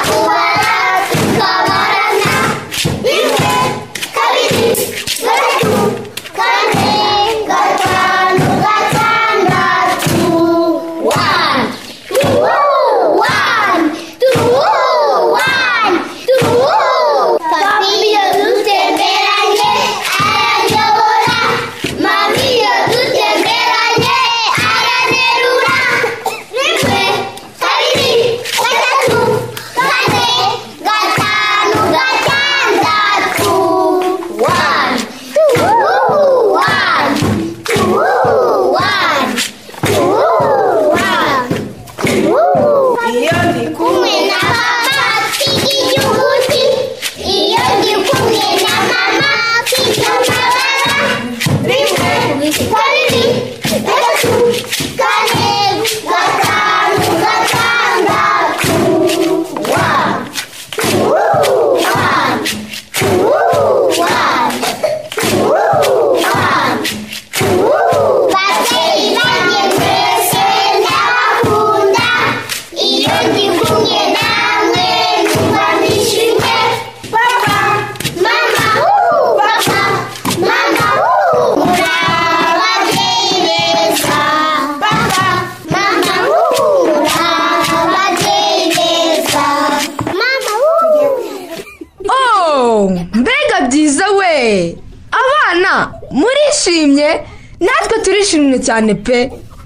cyane 98.65 98.95
pe. 99.05 99.17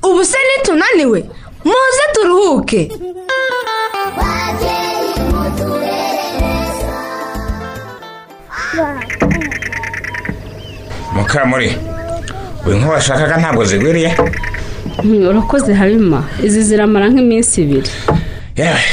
Ubu 0.08 0.22
se 0.26 0.38
nitunaniwe. 0.48 1.20
Muze 1.66 2.04
turuhuke. 2.14 2.82
Mukamuri 11.16 11.70
uyu 12.66 12.76
nk'uwashakaga 12.80 13.36
ntabwo 13.42 13.64
zigwiriye? 13.70 14.10
Urakoze 15.30 15.72
habima 15.74 16.20
izi 16.46 16.62
ziramara 16.68 17.06
nk'iminsi 17.12 17.56
ibiri. 17.64 17.92
Yewe 18.60 18.84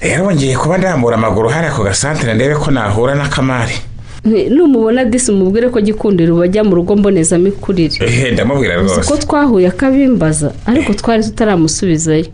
rero 0.00 0.30
ngiye 0.32 0.56
kuba 0.56 0.78
ndambura 0.78 1.14
amaguru 1.16 1.48
hariya 1.54 1.72
ku 1.76 1.82
gasantere 1.88 2.34
ndebe 2.34 2.54
ko 2.62 2.68
nahura 2.70 3.14
na 3.14 3.26
kamari. 3.34 3.76
Numubona 4.24 5.04
disi 5.04 5.30
umubwire 5.32 5.68
ko 5.68 5.80
gikundiro 5.80 6.36
bajya 6.36 6.64
mu 6.64 6.74
rugo 6.74 6.96
mbonezamikurire. 6.96 8.30
Ndamubwira 8.32 8.80
uzi 8.82 8.94
ko 8.94 9.00
rwose 9.00 9.22
twahuye 9.26 9.68
akabimbaza 9.68 10.52
ariko 10.66 10.94
twari 10.94 11.22
tutaramusubizayo. 11.24 12.26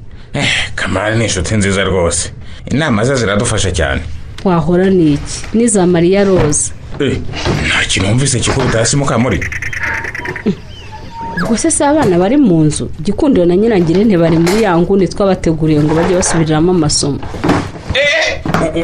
Kamari 0.75 1.17
ni 1.19 1.25
inshuti 1.25 1.55
nziza 1.57 1.85
rwose. 1.85 2.31
Inama 2.71 3.05
ze 3.05 3.15
ziradufasha 3.15 3.71
cyane. 3.73 4.01
Wahora 4.45 4.91
ni 4.91 5.13
iki? 5.13 5.39
N'iza 5.55 5.87
mariya 5.87 6.25
roza 6.25 6.73
Eh, 7.01 7.17
nta 7.67 7.85
kintu 7.89 8.09
wumvise 8.09 8.39
kikubita 8.41 8.79
hasi 8.79 8.97
mukamuri 8.97 9.41
ubwo 11.43 11.57
se 11.57 11.71
si 11.71 11.85
abana 11.85 12.19
bari 12.19 12.37
mu 12.37 12.65
nzu 12.65 12.91
gikundiro 13.03 13.47
na 13.47 13.57
nyirangirente 13.57 14.17
bari 14.19 14.39
muri 14.39 14.63
ya 14.63 14.77
nguni 14.79 15.09
twabateguriye 15.09 15.81
ngo 15.81 15.95
bajye 15.95 16.17
basubiriramo 16.17 16.71
amasomo. 16.73 17.19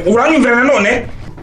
U- 0.07 0.13
uranyumvira 0.13 0.57
nanone 0.57 0.91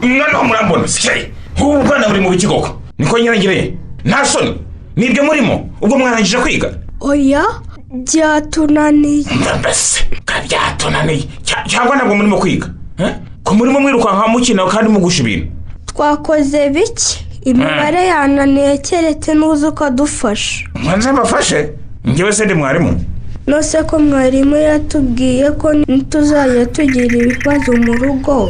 noneho 0.01 0.43
murambona 0.43 0.87
sikeye 0.87 1.31
nk'ubu 1.57 1.83
bwana 1.87 2.07
buri 2.09 2.19
mu 2.19 2.29
biki 2.29 2.47
koko 2.47 2.81
niko 2.97 3.19
nyirangire 3.19 3.73
nta 4.05 4.25
soni. 4.25 4.53
Nibyo 4.95 5.23
murimo 5.23 5.69
ubwo 5.81 5.97
mwarangije 5.97 6.37
kwiga. 6.37 6.69
Oya 7.01 7.43
byatunaniye. 7.91 9.25
Mbese 9.59 10.03
byatunaniye. 10.47 11.23
Cya- 11.43 11.65
cyangwa 11.67 11.95
ntabwo 11.95 12.15
murimo 12.15 12.37
kwiga 12.37 12.67
Eh? 12.99 13.13
ko 13.43 13.53
murimo 13.53 13.79
mwirukanka 13.79 14.27
mukina 14.27 14.65
kandi 14.65 14.89
mugusha 14.91 15.21
ibintu. 15.23 15.47
Twakoze 15.85 16.69
bike 16.69 17.25
imibare 17.45 18.05
yananiye 18.07 18.77
keretse 18.77 19.33
n'uzi 19.33 19.65
ukadufasha 19.65 20.65
mwanze 20.83 21.11
mbafashe 21.11 21.69
njyewe 22.05 22.31
se 22.33 22.45
ndi 22.45 22.53
mwarimu. 22.53 23.05
Nose 23.47 23.83
ko 23.83 23.99
mwarimu 23.99 24.55
yatubwiye 24.55 25.51
ko 25.51 25.73
ntituzajya 25.73 26.65
tugira 26.65 27.15
ibibazo 27.17 27.71
mu 27.85 27.93
rugo. 27.93 28.49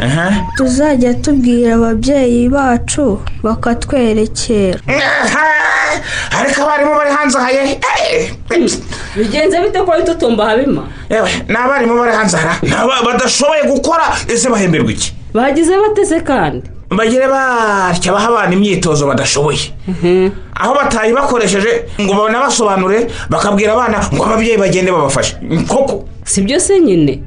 Tuzajya 0.57 1.13
tubwira 1.13 1.75
ababyeyi 1.75 2.49
bacu 2.49 3.19
bakatwerekera. 3.43 4.79
Ariko 6.39 6.61
abarimu 6.61 6.91
bari 6.95 7.11
hanze 7.17 7.37
aha 7.37 7.49
bigenze 9.15 9.61
bite 9.63 9.79
ko 9.85 9.91
wahita 9.91 10.11
utumba 10.11 10.45
habima? 10.49 10.83
Yewe 11.09 11.29
ni 11.49 11.55
abarimu 11.55 11.93
bari 11.99 12.13
hanze 12.15 12.37
aha. 12.37 12.53
Badashoboye 13.05 13.63
gukora. 13.67 14.03
Ese 14.27 14.49
bahemberwa 14.49 14.91
iki? 14.91 15.13
Bagize 15.33 15.73
bateze 15.77 16.19
kandi? 16.21 16.67
Bagire 16.89 17.27
batya 17.27 18.13
baha 18.13 18.27
abana 18.29 18.53
imyitozo 18.53 19.07
badashoboye. 19.07 19.73
Aho 20.55 20.75
batayibakoresheje 20.75 21.85
ngo 22.01 22.13
banabasobanure 22.13 23.07
bakabwira 23.29 23.73
abana 23.73 23.97
ngo 24.13 24.23
ababyeyi 24.25 24.57
bagende 24.57 24.91
babafashe. 24.91 25.35
Koko 25.67 26.05
si 26.23 26.41
byo 26.41 26.59
se 26.59 26.79
nyine? 26.79 27.23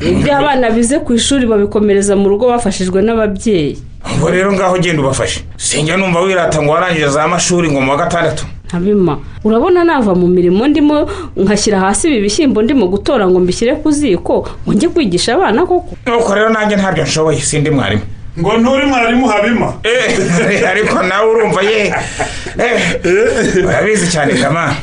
Ibyo 0.00 0.36
abana 0.36 0.70
bize 0.70 0.98
ku 0.98 1.14
ishuri 1.14 1.46
babikomereza 1.46 2.16
mu 2.16 2.28
rugo 2.28 2.48
bafashijwe 2.48 3.02
n'ababyeyi. 3.02 3.78
Ubwo 4.14 4.30
rero 4.30 4.52
ngaho 4.52 4.78
genda 4.78 5.02
ubafashe. 5.02 5.44
Sinjya 5.56 5.96
numva 5.96 6.20
wirata 6.20 6.62
ngo 6.62 6.72
warangije 6.72 7.08
za 7.08 7.28
mashuri 7.28 7.70
ngo 7.70 7.80
mu 7.80 7.90
wa 7.90 7.96
gatandatu. 7.96 8.46
Ntabima 8.68 9.18
urabona 9.44 9.84
nava 9.84 10.14
mu 10.14 10.26
mirimo 10.28 10.66
ndimo 10.68 11.08
nkashyira 11.36 11.80
hasi 11.80 12.08
ibi 12.08 12.20
bishyimbo 12.20 12.62
ndimo 12.62 12.86
gutora 12.88 13.26
ngo 13.28 13.40
mbishyire 13.40 13.74
ku 13.80 13.90
ziko 13.90 14.46
ngo 14.64 14.72
njye 14.74 14.88
kwigisha 14.88 15.34
abana 15.34 15.66
koko? 15.66 15.96
Nuko 16.06 16.34
rero 16.34 16.48
nanjye 16.48 16.76
ntabyo 16.76 17.04
nshoboye 17.04 17.40
sindi 17.40 17.70
mwarimu. 17.70 18.02
Ngo 18.40 18.56
nturi 18.58 18.86
mwarimu 18.86 19.28
habima. 19.28 19.72
Eh, 19.82 20.68
ariko 20.70 21.02
nawe 21.02 21.30
urumva 21.30 21.62
ye. 21.62 21.94
Eh, 22.58 23.64
urabizi 23.66 24.06
cyane 24.10 24.32
kama 24.34 24.74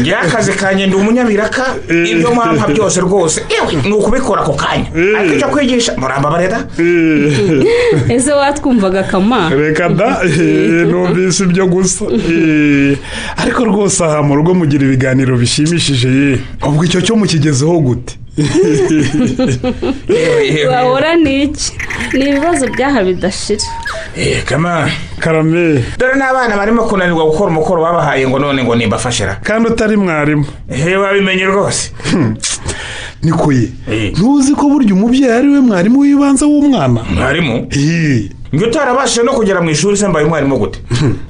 ngewe 0.00 0.16
akazi 0.16 0.52
kanjye 0.52 0.86
ndi 0.86 0.96
umunyabiraka. 0.96 1.64
Ibyo 2.10 2.30
mwampa 2.34 2.66
byose 2.68 3.00
rwose. 3.00 3.42
Ni 3.84 3.92
ukubikora 3.92 4.42
ako 4.42 4.52
kanya. 4.52 4.86
Ariko 5.18 5.34
icyo 5.34 5.48
kwigisha 5.48 5.92
muramba 5.96 6.30
bareda 6.30 6.58
ese 8.08 8.32
watwumvaga 8.32 9.02
kama 9.02 9.50
reka 9.50 9.88
da. 9.88 10.20
Eh, 10.24 10.86
numvise 10.90 11.44
ibyo 11.44 11.66
gusa. 11.66 12.04
Eh, 12.04 12.98
ariko 13.36 13.64
rwose 13.64 14.04
aha 14.04 14.22
mu 14.22 14.34
rugo 14.36 14.54
mugira 14.54 14.84
ibiganiro 14.84 15.36
bishimishije 15.36 16.08
ye. 16.08 16.38
Ubwo 16.66 16.84
icyo 16.84 17.00
cyo 17.00 17.16
mukigezeho 17.16 17.78
gute? 17.80 18.14
Wahora 20.70 21.16
ni 21.16 21.42
iki? 21.42 21.72
Ni 22.12 22.24
ibibazo 22.30 22.66
byaha 22.68 23.04
bidashira. 23.04 23.62
Eh, 24.16 24.44
kama. 24.44 24.88
Karame. 25.20 25.84
Dore 25.98 26.14
n'abana 26.16 26.56
barimo 26.56 26.82
kunanirwa 26.88 27.24
gukora 27.24 27.50
umukoro 27.50 27.82
babahaye 27.82 28.28
ngo 28.28 28.38
none 28.38 28.64
ngo 28.64 28.74
nimbafashira. 28.74 29.34
Kandi 29.42 29.68
utari 29.68 29.96
mwarimu. 29.96 30.44
He 30.68 30.96
wabimenye 30.96 31.44
rwose. 31.44 31.92
Niko 33.22 33.52
ye 33.52 33.68
ntuzi 34.16 34.54
ko 34.54 34.68
burya 34.68 34.94
umubyeyi 34.94 35.32
ari 35.32 35.48
we 35.48 35.60
mwarimu 35.60 36.00
w'ibanze 36.00 36.44
w'umwana? 36.44 37.00
Mwarimu? 37.14 37.66
Njye 38.52 38.66
utarabashije 38.66 39.22
no 39.22 39.32
kugera 39.32 39.60
mu 39.60 39.70
ishuri 39.70 39.96
se 39.96 40.08
mbaye 40.08 40.26
umwarimu 40.26 40.58
gute 40.58 40.78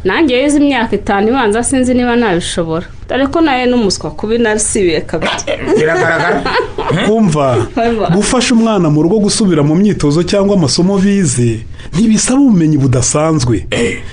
nanjye 0.05 0.38
yize 0.42 0.57
imyaka 0.59 0.96
itanu 0.96 1.29
ibanza 1.29 1.62
sinzi 1.64 1.94
niba 1.94 2.16
nabishobora. 2.16 2.87
Dore 3.11 3.27
ko 3.27 3.40
nawe 3.40 3.66
n'umuswa 3.66 4.11
kubi 4.11 4.38
narisibiye 4.38 5.01
kabiri. 5.01 5.33
Biragaragara? 5.79 6.44
Kumva. 7.07 7.66
Gufasha 8.14 8.55
umwana 8.55 8.90
mu 8.90 9.03
rugo 9.03 9.18
gusubira 9.18 9.62
mu 9.62 9.75
myitozo 9.75 10.23
cyangwa 10.23 10.55
amasomo 10.57 10.99
bize 10.99 11.66
ntibisaba 11.92 12.40
ubumenyi 12.40 12.79
budasanzwe. 12.79 13.66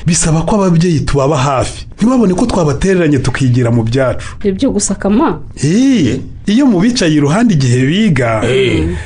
Bisaba 0.05 0.41
ko 0.41 0.55
ababyeyi 0.55 0.99
tubaba 0.99 1.37
hafi. 1.37 1.85
Ntibabone 1.97 2.33
ko 2.33 2.45
twabatereranye 2.45 3.19
tukigira 3.19 3.69
mu 3.71 3.83
byacu. 3.83 4.25
Ibyo 4.43 4.71
gusa 4.71 4.95
kama 4.95 5.41
Hey, 5.55 6.17
iyo 6.45 6.65
mubicaye 6.65 7.13
iruhande 7.13 7.53
igihe 7.53 7.85
biga 7.85 8.41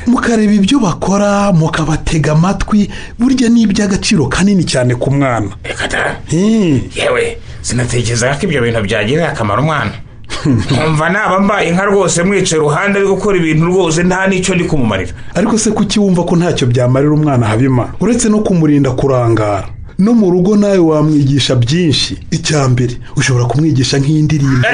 mukareba 0.08 0.54
ibyo 0.54 0.80
bakora 0.80 1.52
mukabatega 1.52 2.32
amatwi 2.32 2.90
burya 3.20 3.50
ni 3.50 3.62
iby'agaciro 3.62 4.28
kanini 4.28 4.64
cyane 4.64 4.96
ku 4.96 5.12
mwana. 5.12 5.52
Yewe. 6.96 7.51
Sinatekerezaga 7.62 8.36
ko 8.36 8.45
ibyo 8.45 8.62
bintu 8.62 8.82
byagirira 8.84 9.30
akamaro 9.32 9.62
umwana 9.63 9.91
nkumva 10.45 11.10
naba 11.10 11.39
mbaye 11.39 11.69
inka 11.69 11.86
rwose 11.86 12.24
mwicaye 12.24 12.58
iruhande 12.62 13.00
ari 13.00 13.08
gukora 13.08 13.38
ibintu 13.38 13.65
rwose 13.65 14.04
nta 14.04 14.28
n'icyo 14.28 14.56
ndi 14.56 14.63
kumumarira. 14.63 15.12
Ariko 15.36 15.58
se 15.58 15.71
kuki 15.71 16.00
wumva 16.00 16.24
ko 16.24 16.36
ntacyo 16.36 16.67
byamarira 16.67 17.13
umwana 17.13 17.45
habima 17.47 17.93
uretse 18.00 18.30
no 18.30 18.39
kumurinda 18.39 18.91
kurangara. 18.91 19.67
No 20.02 20.14
mu 20.14 20.32
rugo 20.32 20.58
nawe 20.58 20.78
wamwigisha 20.78 21.56
byinshi. 21.56 22.18
Icya 22.32 22.68
mbere 22.68 22.94
ushobora 23.16 23.46
kumwigisha 23.46 23.98
nk'indirimbo 24.00 24.68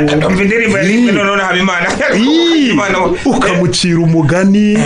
habimana. 1.48 1.88
Ii, 2.16 2.72
ukamucira 3.26 4.00
umugani 4.00 4.78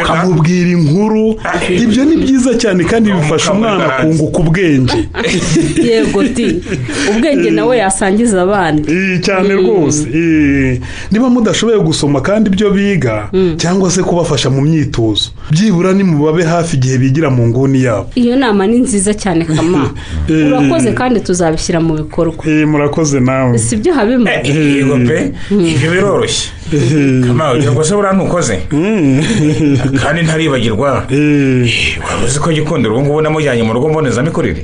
ukamubwira 0.00 0.70
inkuru. 0.70 1.40
Ibyo 1.82 2.04
ni 2.04 2.16
byiza 2.16 2.54
cyane 2.54 2.84
kandi 2.84 3.12
bifasha 3.12 3.52
umwana 3.52 3.88
kunguka 3.88 4.38
ubwenge. 4.38 5.08
Yego 5.88 6.24
ti 6.24 6.60
ubwenge 7.10 7.50
nawe 7.50 7.76
yasangiza 7.78 8.42
abandi 8.42 8.82
Ii, 8.92 9.18
cyane 9.20 9.54
rwose. 9.54 10.08
Niba 11.10 11.28
mudashoboye 11.30 11.78
gusoma 11.78 12.20
kandi 12.20 12.50
ibyo 12.50 12.70
biga 12.70 13.28
cyangwa 13.56 13.90
se 13.90 14.02
kubafasha 14.02 14.50
mu 14.50 14.60
myitozo 14.60 15.30
byibura 15.50 15.92
nimubabe 15.92 16.44
hafi 16.44 16.76
igihe 16.76 16.98
bigira 16.98 17.30
mu 17.30 17.48
nguni 17.48 17.82
yabo. 17.84 18.10
Iyo 18.14 18.36
nama 18.36 18.66
ni 18.66 18.78
nziza 18.78 19.14
cyane 19.14 19.44
kama 19.58 19.90
urakoze 20.48 20.92
kandi 20.94 21.20
tuzabishyira 21.20 21.80
mu 21.80 21.94
bikorwa. 21.94 22.44
Murakoze 22.66 23.20
nawe. 23.20 23.58
Si 23.58 23.76
byo 23.76 23.92
habima 23.94 24.30
yego 24.30 24.96
pe. 25.06 25.32
Ibyo 25.50 25.90
biroroshye. 25.90 26.48
Kama 27.26 27.52
ugira 27.52 27.72
ngo 27.72 27.84
se 27.84 27.94
buriya 27.94 28.12
ntukoze 28.12 28.56
kandi 30.02 30.22
ntaribagirwa? 30.22 30.90
Waba 30.90 32.24
uzi 32.24 32.38
ko 32.40 32.52
gikundiro 32.52 32.94
ubu 32.94 33.04
ngubu 33.04 33.20
namujyanye 33.20 33.62
mu 33.62 33.72
rugo 33.72 33.88
mbonezamikurire. 33.88 34.62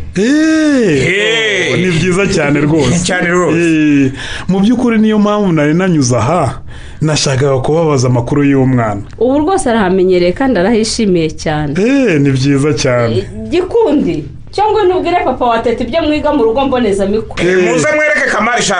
Ni 1.76 1.90
byiza 1.90 2.26
cyane 2.26 2.60
rwose. 2.60 3.00
Cyane 3.06 3.28
rwose. 3.30 4.12
Mu 4.48 4.60
by'ukuri 4.60 4.98
niyo 4.98 5.18
mpamvu 5.18 5.52
nari 5.52 5.74
nanyuze 5.74 6.16
aha. 6.16 6.60
Nashakaga 7.00 7.58
kubabaza 7.58 8.08
amakuru 8.08 8.44
y'umwana. 8.44 9.02
Ubu 9.18 9.38
rwose 9.38 9.70
arahamenyereye 9.70 10.32
kandi 10.32 10.58
arahishimiye 10.60 11.30
cyane. 11.30 11.72
Ni 12.18 12.30
byiza 12.30 12.72
cyane. 12.74 13.24
Gikundi. 13.50 14.24
Cyangwa 14.54 14.80
ntubwire 14.86 15.18
papa 15.24 15.44
wa 15.44 15.58
teta 15.58 15.82
ibyo 15.84 16.02
mwiga 16.02 16.30
mu 16.32 16.42
rugo 16.44 16.60
mbonezamikurire 16.66 17.56
muze 17.66 17.88
mwereke 17.96 18.26
kamari 18.32 18.62
sha 18.62 18.78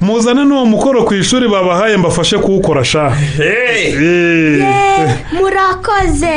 muzane 0.00 0.42
n'uwo 0.44 0.64
mukoro 0.66 1.04
ku 1.06 1.14
ishuri 1.14 1.48
babahaye 1.48 1.96
mbafashe 1.96 2.38
kuwukora 2.38 2.84
sha. 2.84 3.12
Murakoze. 5.32 6.34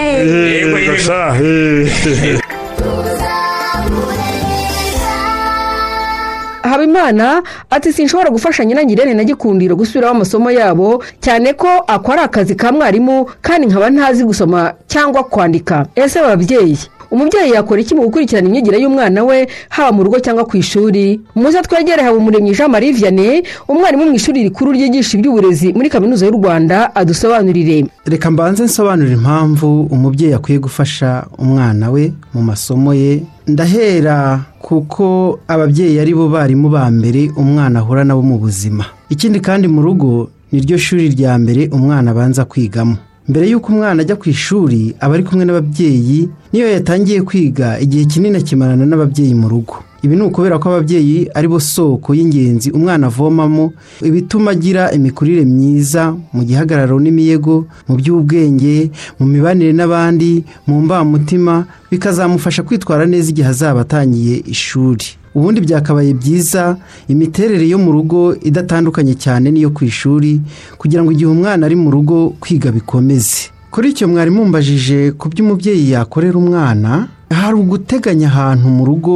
Habimana 6.63 7.43
ati 7.69 7.93
sinshobora 7.93 8.30
gufasha 8.30 8.65
nyirangirene 8.65 9.13
na 9.13 9.23
gikundiro 9.23 9.76
gusubiraho 9.76 10.15
amasomo 10.15 10.52
yabo 10.52 11.04
cyane 11.21 11.54
ko 11.54 11.67
ako 11.88 12.12
ari 12.12 12.21
akazi 12.21 12.56
ka 12.56 12.71
mwarimu 12.71 13.26
kandi 13.41 13.67
nkaba 13.67 13.89
ntazi 13.89 14.23
gusoma 14.23 14.73
cyangwa 14.88 15.23
kwandika. 15.23 15.86
Ese 15.95 16.19
ababyeyi 16.19 16.78
umubyeyi 17.12 17.52
yakora 17.54 17.82
iki 17.82 17.96
mu 17.96 18.02
gukurikirana 18.08 18.48
imyigire 18.48 18.78
y'umwana 18.82 19.24
we 19.24 19.48
haba 19.70 19.91
mu 19.91 20.04
rugo 20.04 20.20
cyangwa 20.20 20.46
ku 20.46 20.58
ishuri? 20.58 21.22
Muze 21.36 21.62
twegere 21.62 22.04
habumuremyi 22.04 22.52
jean 22.56 22.72
marie 22.72 22.91
vianney 22.91 23.43
umwarimu 23.67 24.06
mu 24.06 24.13
ishuri 24.13 24.43
rikuru 24.43 24.72
ryigisha 24.72 25.17
iby'uburezi 25.17 25.74
muri 25.74 25.89
kaminuza 25.89 26.26
y'u 26.26 26.32
rwanda 26.38 26.96
adusobanurire. 26.96 27.86
Reka 28.06 28.32
mbanze 28.32 28.63
nsobanurire 28.63 29.15
impamvu 29.15 29.88
umubyeyi 29.91 30.34
akwiye 30.34 30.60
gufasha 30.60 31.26
umwana 31.38 31.91
we 31.91 32.13
mu 32.34 32.41
masomo 32.41 32.93
ye. 32.93 33.24
Ndahera 33.48 34.39
kuko 34.60 35.39
ababyeyi 35.48 36.00
ari 36.00 36.13
bo 36.13 36.28
barimu 36.30 36.70
ba 36.70 36.91
mbere 36.91 37.32
umwana 37.38 37.80
ahura 37.80 38.04
nabo 38.04 38.22
mu 38.22 38.38
buzima. 38.38 38.86
Ikindi 39.10 39.39
kandi 39.39 39.67
mu 39.67 39.82
rugo 39.82 40.30
ni 40.52 40.60
ryo 40.60 40.78
shuri 40.78 41.10
rya 41.15 41.38
mbere 41.39 41.67
umwana 41.72 42.12
abanza 42.12 42.46
kwigamo. 42.46 42.98
Mbere 43.30 43.50
y'uko 43.50 43.68
umwana 43.74 44.02
ajya 44.02 44.16
ku 44.16 44.30
ishuri 44.30 44.96
aba 45.00 45.13
ari 45.16 45.24
kumwe 45.24 45.46
n'ababyeyi 45.46 46.30
niyo 46.54 46.68
yatangiye 46.72 47.22
kwiga 47.22 47.80
igihe 47.80 48.06
kinini 48.06 48.38
akimarana 48.38 48.86
n'ababyeyi 48.86 49.36
mu 49.36 49.50
rugo. 49.50 49.76
Ibi 50.04 50.16
ni 50.16 50.22
ukubera 50.22 50.60
ko 50.62 50.70
ababyeyi 50.70 51.28
ari 51.34 51.48
bo 51.50 51.60
soko 51.60 52.13
y'ingenzi 52.16 52.70
umwana 52.72 53.08
avomamo 53.10 53.74
ibituma 54.06 54.52
agira 54.54 54.94
imikurire 54.94 55.42
myiza 55.46 56.13
mu 56.34 56.46
gihagararo 56.46 57.00
n'imiyego 57.02 57.66
mu 57.90 57.94
by'ubwenge 58.00 58.92
mu 59.20 59.26
mibanire 59.26 59.74
n'abandi 59.74 60.46
mu 60.70 60.82
mbamutima 60.86 61.66
bikazamufasha 61.92 62.63
kwitwara 62.63 63.06
neza 63.10 63.30
igihe 63.34 63.50
azaba 63.50 63.82
atangiye 63.82 64.36
ishuri. 64.46 65.16
Ubundi 65.38 65.62
byakabaye 65.62 66.13
byiza 66.17 66.78
imiterere 67.08 67.65
yo 67.69 67.78
mu 67.78 67.91
rugo 67.93 68.34
idatandukanye 68.50 69.13
cyane 69.13 69.52
n'iyo 69.54 69.69
ku 69.69 69.86
ishuri 69.86 70.41
kugira 70.82 71.04
ngo 71.06 71.12
igihe 71.13 71.30
umwana 71.30 71.62
ari 71.69 71.76
mu 71.78 71.91
rugo 71.93 72.34
kwiga 72.41 72.71
bikomeze. 72.73 73.54
Kuri 73.71 73.89
icyo 73.93 74.08
mwari 74.10 74.32
mumbajije 74.34 75.12
ku 75.13 75.30
byo 75.30 75.45
umubyeyi 75.45 75.91
yakorera 75.93 76.38
umwana 76.41 77.08
hari 77.30 77.56
uguteganya 77.62 78.28
ahantu 78.34 78.65
mu 78.78 78.84
rugo 78.89 79.15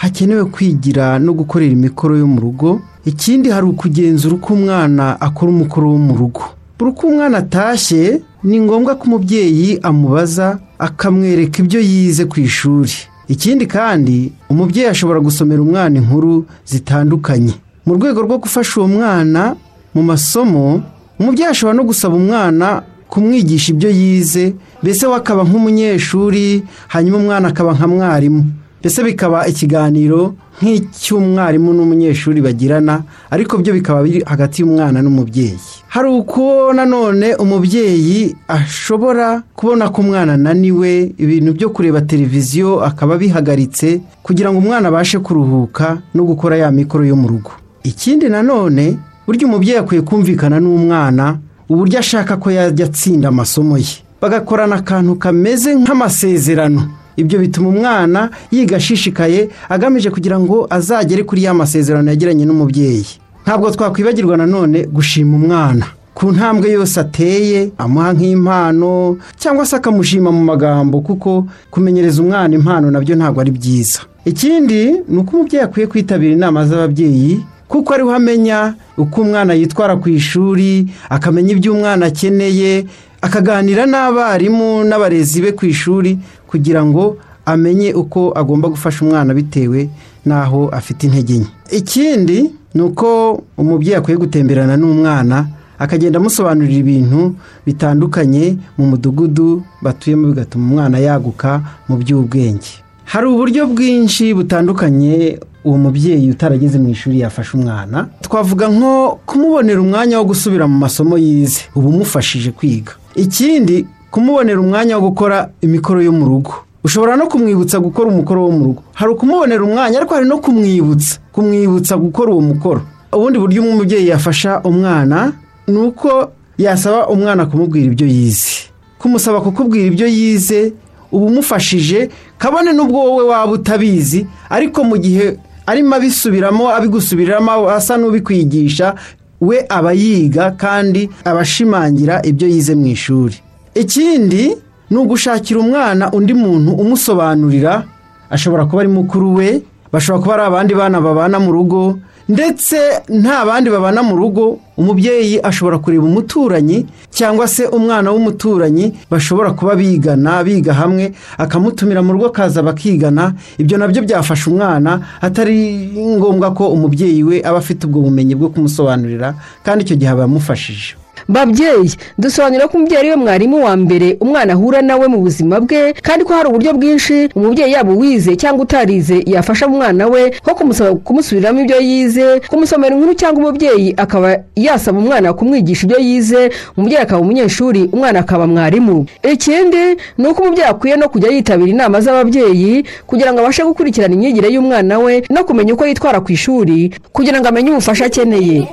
hakenewe 0.00 0.44
kwigira 0.48 1.18
no 1.18 1.32
gukorera 1.36 1.72
imikoro 1.76 2.16
yo 2.16 2.26
mu 2.26 2.40
rugo 2.40 2.80
ikindi 3.04 3.50
hari 3.52 3.66
ukugenzura 3.66 4.34
uko 4.40 4.54
umwana 4.54 5.20
akora 5.20 5.52
umukoro 5.52 5.90
wo 5.92 5.98
mu 5.98 6.14
rugo. 6.16 6.42
Buri 6.78 6.90
uko 6.90 7.02
umwana 7.12 7.38
atashye 7.44 8.22
ni 8.44 8.60
ngombwa 8.60 8.94
ko 8.94 9.04
umubyeyi 9.10 9.78
amubaza 9.82 10.58
akamwereka 10.78 11.58
ibyo 11.62 11.80
yize 11.80 12.24
ku 12.24 12.40
ishuri. 12.40 12.94
Ikindi 13.28 13.66
kandi 13.66 14.32
umubyeyi 14.50 14.88
ashobora 14.88 15.20
gusomera 15.20 15.62
umwana 15.62 15.98
inkuru 15.98 16.46
zitandukanye. 16.66 17.54
Mu 17.86 17.94
rwego 17.94 18.22
rwo 18.22 18.38
gufasha 18.38 18.80
uwo 18.80 18.88
mwana 18.88 19.56
mu 19.94 20.02
masomo 20.02 20.82
umubyeyi 21.20 21.50
ashobora 21.50 21.76
no 21.76 21.84
gusaba 21.84 22.14
umwana 22.16 22.82
kumwigisha 23.08 23.72
ibyo 23.72 23.90
yize 23.90 24.54
mbese 24.82 25.06
we 25.06 25.14
akaba 25.16 25.44
nk'umunyeshuri 25.44 26.62
hanyuma 26.88 27.16
umwana 27.18 27.48
akaba 27.48 27.72
nka 27.72 27.88
mwarimu. 27.88 28.44
Ndetse 28.88 29.04
bikaba 29.04 29.46
ikiganiro 29.46 30.32
nk'icy'umwarimu 30.62 31.72
n'umunyeshuri 31.76 32.40
bagirana 32.40 33.02
ariko 33.30 33.58
byo 33.60 33.72
bikaba 33.76 34.00
biri 34.02 34.24
hagati 34.24 34.62
y'umwana 34.62 35.02
n'umubyeyi. 35.04 35.60
Hari 35.88 36.08
uko 36.08 36.72
nanone 36.72 37.34
umubyeyi 37.36 38.32
ashobora 38.48 39.42
kubona 39.52 39.92
ko 39.92 40.00
umwana 40.00 40.32
ananiwe 40.40 41.12
ibintu 41.20 41.52
byo 41.52 41.68
kureba 41.68 42.00
televiziyo 42.00 42.80
akaba 42.80 43.14
abihagaritse 43.20 44.00
kugira 44.24 44.48
ngo 44.48 44.58
umwana 44.64 44.88
abashe 44.88 45.18
kuruhuka 45.20 46.00
no 46.16 46.24
gukora 46.24 46.56
ya 46.56 46.70
mikoro 46.72 47.04
yo 47.04 47.16
mu 47.16 47.28
rugo. 47.28 47.52
Ikindi 47.84 48.28
nanone 48.32 48.96
burya 49.28 49.44
umubyeyi 49.46 49.78
akwiye 49.84 50.00
kumvikana 50.02 50.56
n'umwana 50.64 51.36
uburyo 51.68 51.98
ashaka 52.00 52.40
ko 52.40 52.48
yajya 52.50 52.86
atsinda 52.88 53.28
amasomo 53.28 53.76
ye. 53.76 54.00
Bagakorana 54.20 54.80
akantu 54.80 55.20
kameze 55.20 55.76
nk'amasezerano. 55.76 56.82
Ibyo 57.18 57.38
bituma 57.42 57.68
umwana 57.68 58.30
yiga 58.50 58.76
ashishikaye 58.78 59.48
agamije 59.68 60.10
kugira 60.10 60.38
ngo 60.38 60.66
azagere 60.70 61.22
kuri 61.26 61.42
ya 61.44 61.54
masezerano 61.54 62.08
yagiranye 62.10 62.44
n'umubyeyi. 62.46 63.06
Ntabwo 63.44 63.70
twakwibagirwa 63.70 64.36
nanone 64.36 64.86
gushima 64.86 65.36
umwana. 65.36 65.86
Ku 66.14 66.32
ntambwe 66.32 66.70
yose 66.70 67.00
ateye 67.00 67.70
amuha 67.78 68.12
nk'impano 68.12 69.16
cyangwa 69.38 69.66
se 69.66 69.76
akamushima 69.76 70.30
mu 70.32 70.42
magambo 70.44 71.00
kuko 71.00 71.46
kumenyereza 71.70 72.22
umwana 72.22 72.54
impano 72.54 72.90
na 72.90 73.00
byo 73.00 73.14
ntabwo 73.16 73.40
ari 73.40 73.50
byiza. 73.50 74.00
Ikindi 74.24 74.80
ni 75.08 75.18
uko 75.18 75.36
umubyeyi 75.36 75.64
akwiye 75.64 75.86
kwitabira 75.86 76.32
inama 76.32 76.66
z'ababyeyi 76.66 77.40
kuko 77.68 77.94
ariho 77.94 78.14
amenya 78.14 78.74
uko 78.96 79.20
umwana 79.20 79.54
yitwara 79.54 79.96
ku 79.96 80.08
ishuri 80.08 80.88
akamenya 81.10 81.52
ibyo 81.52 81.72
umwana 81.72 82.06
akeneye 82.06 82.86
akaganira 83.20 83.86
n'abarimu 83.86 84.84
n'abarezi 84.84 85.40
be 85.42 85.52
ku 85.52 85.66
ishuri 85.66 86.18
kugira 86.46 86.84
ngo 86.84 87.16
amenye 87.46 87.94
uko 87.94 88.32
agomba 88.36 88.68
gufasha 88.68 89.04
umwana 89.04 89.34
bitewe 89.34 89.88
n'aho 90.26 90.68
afite 90.68 91.02
intege 91.06 91.38
nke. 91.38 91.50
Ikindi 91.70 92.38
ni 92.74 92.82
uko 92.82 93.42
umubyeyi 93.58 93.96
akwiye 93.96 94.18
gutemberana 94.18 94.76
n'umwana 94.76 95.46
akagenda 95.78 96.18
amusobanurira 96.18 96.80
ibintu 96.80 97.34
bitandukanye 97.66 98.56
mu 98.78 98.84
mudugudu 98.90 99.62
batuyemo 99.82 100.28
bigatuma 100.28 100.64
umwana 100.66 100.98
yaguka 100.98 101.60
mu 101.88 101.96
by'ubwenge. 101.96 102.84
Hari 103.04 103.26
uburyo 103.26 103.66
bwinshi 103.66 104.34
butandukanye 104.34 105.38
uwo 105.68 105.78
mubyeyi 105.78 106.30
utarageze 106.30 106.78
mu 106.78 106.88
ishuri 106.88 107.20
yafasha 107.20 107.52
umwana 107.58 108.08
twavuga 108.24 108.68
nko 108.68 109.18
kumubonera 109.26 109.80
umwanya 109.80 110.18
wo 110.18 110.24
gusubira 110.24 110.64
mu 110.66 110.78
masomo 110.78 111.18
yize 111.18 111.60
uba 111.76 111.88
umufashije 111.88 112.50
kwiga. 112.50 112.92
Ikindi 113.14 113.86
kumubonera 114.10 114.60
umwanya 114.60 114.96
wo 114.96 115.02
gukora 115.12 115.50
imikoro 115.60 116.02
yo 116.02 116.12
mu 116.12 116.24
rugo. 116.28 116.52
Ushobora 116.84 117.16
no 117.16 117.26
kumwibutsa 117.28 117.80
gukora 117.80 118.08
umukoro 118.08 118.44
wo 118.46 118.50
mu 118.52 118.64
rugo. 118.64 118.82
Hari 118.94 119.12
ukumubonera 119.12 119.62
umwanya 119.62 119.98
ariko 119.98 120.14
hari 120.14 120.26
no 120.28 120.38
kumwibutsa 120.38 121.18
kumwibutsa 121.32 121.96
gukora 121.96 122.32
uwo 122.32 122.40
mukoro. 122.40 122.80
Ubundi 123.12 123.38
buryo 123.38 123.62
umubyeyi 123.62 124.08
yafasha 124.08 124.60
umwana 124.64 125.32
ni 125.66 125.76
uko 125.78 126.30
yasaba 126.58 127.08
umwana 127.08 127.46
kumubwira 127.46 127.86
ibyo 127.86 128.06
yize. 128.06 128.70
Kumusaba 128.98 129.40
kukubwira 129.40 129.86
ibyo 129.86 130.06
yize 130.06 130.72
uba 131.12 131.26
umufashije 131.26 132.08
kabone 132.38 132.72
n'ubwo 132.72 132.98
wowe 133.04 133.24
waba 133.24 133.52
utabizi 133.52 134.26
ariko 134.50 134.84
mu 134.84 134.96
gihe 134.98 135.36
arimo 135.70 135.94
abisubiramo 135.96 136.64
abigusubiriramo 136.76 137.68
asa 137.70 137.94
n'ubikwigisha 138.00 138.94
we 139.40 139.56
aba 139.68 139.92
yiga 139.92 140.44
kandi 140.56 141.10
aba 141.24 141.40
ashimangira 141.46 142.14
ibyo 142.26 142.46
yize 142.48 142.74
mu 142.74 142.86
ishuri. 142.96 143.36
Ikindi 143.74 144.56
ni 144.90 144.96
ugushakira 144.96 145.60
umwana 145.60 146.04
undi 146.16 146.34
muntu 146.34 146.70
umusobanurira 146.82 147.84
ashobora 148.30 148.64
kuba 148.66 148.80
ari 148.82 148.88
mukuru 148.90 149.34
we 149.38 149.62
bashobora 149.92 150.22
kuba 150.22 150.34
ari 150.34 150.42
abandi 150.46 150.72
bana 150.74 151.00
babana 151.00 151.38
mu 151.40 151.52
rugo 151.52 151.98
ndetse 152.28 152.76
nta 153.08 153.44
bandi 153.46 153.70
babana 153.70 154.02
mu 154.04 154.16
rugo 154.16 154.58
umubyeyi 154.76 155.40
ashobora 155.42 155.78
kureba 155.78 156.04
umuturanyi 156.04 156.84
cyangwa 157.10 157.48
se 157.48 157.64
umwana 157.66 158.12
w'umuturanyi 158.12 158.92
bashobora 159.10 159.50
kuba 159.56 159.72
bigana 159.74 160.44
biga 160.44 160.74
hamwe 160.76 161.12
akamutumira 161.38 162.02
mu 162.04 162.12
rugo 162.12 162.26
akaza 162.28 162.62
bakigana. 162.62 163.32
Ibyo 163.58 163.78
na 163.78 163.88
byo 163.88 164.02
byafasha 164.04 164.50
umwana 164.50 165.00
atari 165.24 165.56
ngombwa 165.96 166.52
ko 166.52 166.68
umubyeyi 166.68 167.22
we 167.24 167.36
aba 167.40 167.58
afite 167.58 167.88
ubwo 167.88 168.00
bumenyi 168.04 168.34
bwo 168.36 168.48
kumusobanurira 168.52 169.34
kandi 169.64 169.84
icyo 169.88 169.96
gihe 169.96 170.10
aba 170.12 170.24
amufashije 170.28 171.00
babyeyi 171.28 171.90
dusobanura 172.18 172.68
ko 172.68 172.76
umubyeyi 172.78 172.98
ari 173.00 173.10
we 173.10 173.16
mwarimu 173.16 173.64
wa 173.64 173.76
mbere 173.76 174.16
umwana 174.20 174.52
ahura 174.52 174.82
nawe 174.82 175.06
mu 175.08 175.18
buzima 175.18 175.60
bwe 175.60 175.92
kandi 176.02 176.24
ko 176.24 176.32
hari 176.34 176.48
uburyo 176.48 176.72
bwinshi 176.74 177.28
umubyeyi 177.34 177.72
yaba 177.72 177.92
uwize 177.92 178.36
cyangwa 178.36 178.62
utarize 178.64 179.22
yafasha 179.26 179.66
umwana 179.66 180.06
we 180.06 180.30
nko 180.42 180.54
kumusaba 180.54 180.94
kumusubiramo 180.94 181.60
ibyo 181.60 181.80
yize 181.80 182.40
kumusomera 182.50 182.94
inkuru 182.94 183.14
cyangwa 183.14 183.38
umubyeyi 183.42 183.94
akaba 183.96 184.38
yasaba 184.56 184.98
umwana 184.98 185.32
kumwigisha 185.32 185.86
ibyo 185.86 185.98
yize 185.98 186.50
umubyeyi 186.76 187.02
akaba 187.02 187.20
umunyeshuri 187.20 187.88
umwana 187.92 188.18
akaba 188.18 188.46
mwarimu. 188.46 189.06
Ikindi 189.32 189.84
ni 190.18 190.26
uko 190.28 190.42
umubyeyi 190.42 190.68
akwiye 190.70 190.96
no 190.96 191.08
kujya 191.08 191.30
yitabira 191.30 191.70
inama 191.70 192.00
z'ababyeyi 192.00 192.84
kugira 193.06 193.32
ngo 193.32 193.40
abashe 193.40 193.62
gukurikirana 193.64 194.14
imyigire 194.14 194.48
y'umwana 194.54 194.98
we 194.98 195.22
no 195.30 195.44
kumenya 195.44 195.74
uko 195.74 195.86
yitwara 195.86 196.20
ku 196.20 196.32
ishuri 196.32 196.92
kugira 197.12 197.40
ngo 197.40 197.48
amenye 197.48 197.70
ubufasha 197.70 198.04
akeneye. 198.06 198.68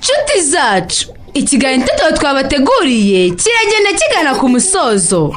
Nshuti 0.00 0.36
zacu. 0.50 1.08
Ikiganiro 1.34 1.82
itetero 1.84 2.16
twabateguriye 2.16 3.30
kiragenda 3.30 3.90
kigana 3.98 4.34
ku 4.34 4.48
musozo. 4.48 5.34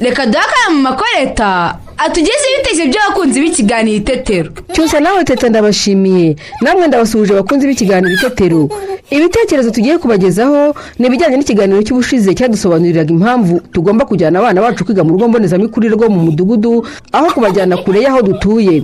Reka 0.00 0.26
duhe 0.26 0.44
akanya 0.44 0.70
mu 0.74 0.80
makoreta. 0.82 1.78
Atugeze 2.04 2.44
ibitekerezo 2.54 2.90
by'abakunzi 2.92 3.40
b'ikiganiro 3.40 3.96
itetero. 3.96 4.50
Cyose 4.72 5.00
nawe 5.00 5.24
teta 5.24 5.48
ndabashimiye. 5.48 6.36
Namwe 6.60 6.86
ndabasuhuje 6.88 7.32
abakunzi 7.32 7.66
b'ikiganiro 7.66 8.14
itetero. 8.14 8.68
Ibitekerezo 9.10 9.70
tugiye 9.70 9.98
kubagezaho 9.98 10.74
ni 10.98 11.06
ibijyanye 11.06 11.36
n'ikiganiro 11.36 11.82
cy'ubushize 11.82 12.34
cyadusobanuriraga 12.34 13.10
impamvu 13.12 13.60
tugomba 13.72 14.04
kujyana 14.04 14.38
abana 14.38 14.60
bacu 14.62 14.84
kwiga 14.84 15.04
mu 15.04 15.10
rugo 15.12 15.28
mbonezamikurire 15.28 15.94
rwo 15.94 16.08
mu 16.08 16.20
mudugudu 16.26 16.86
aho 17.12 17.26
kubajyana 17.34 17.76
kure 17.76 18.00
y'aho 18.02 18.22
dutuye. 18.22 18.82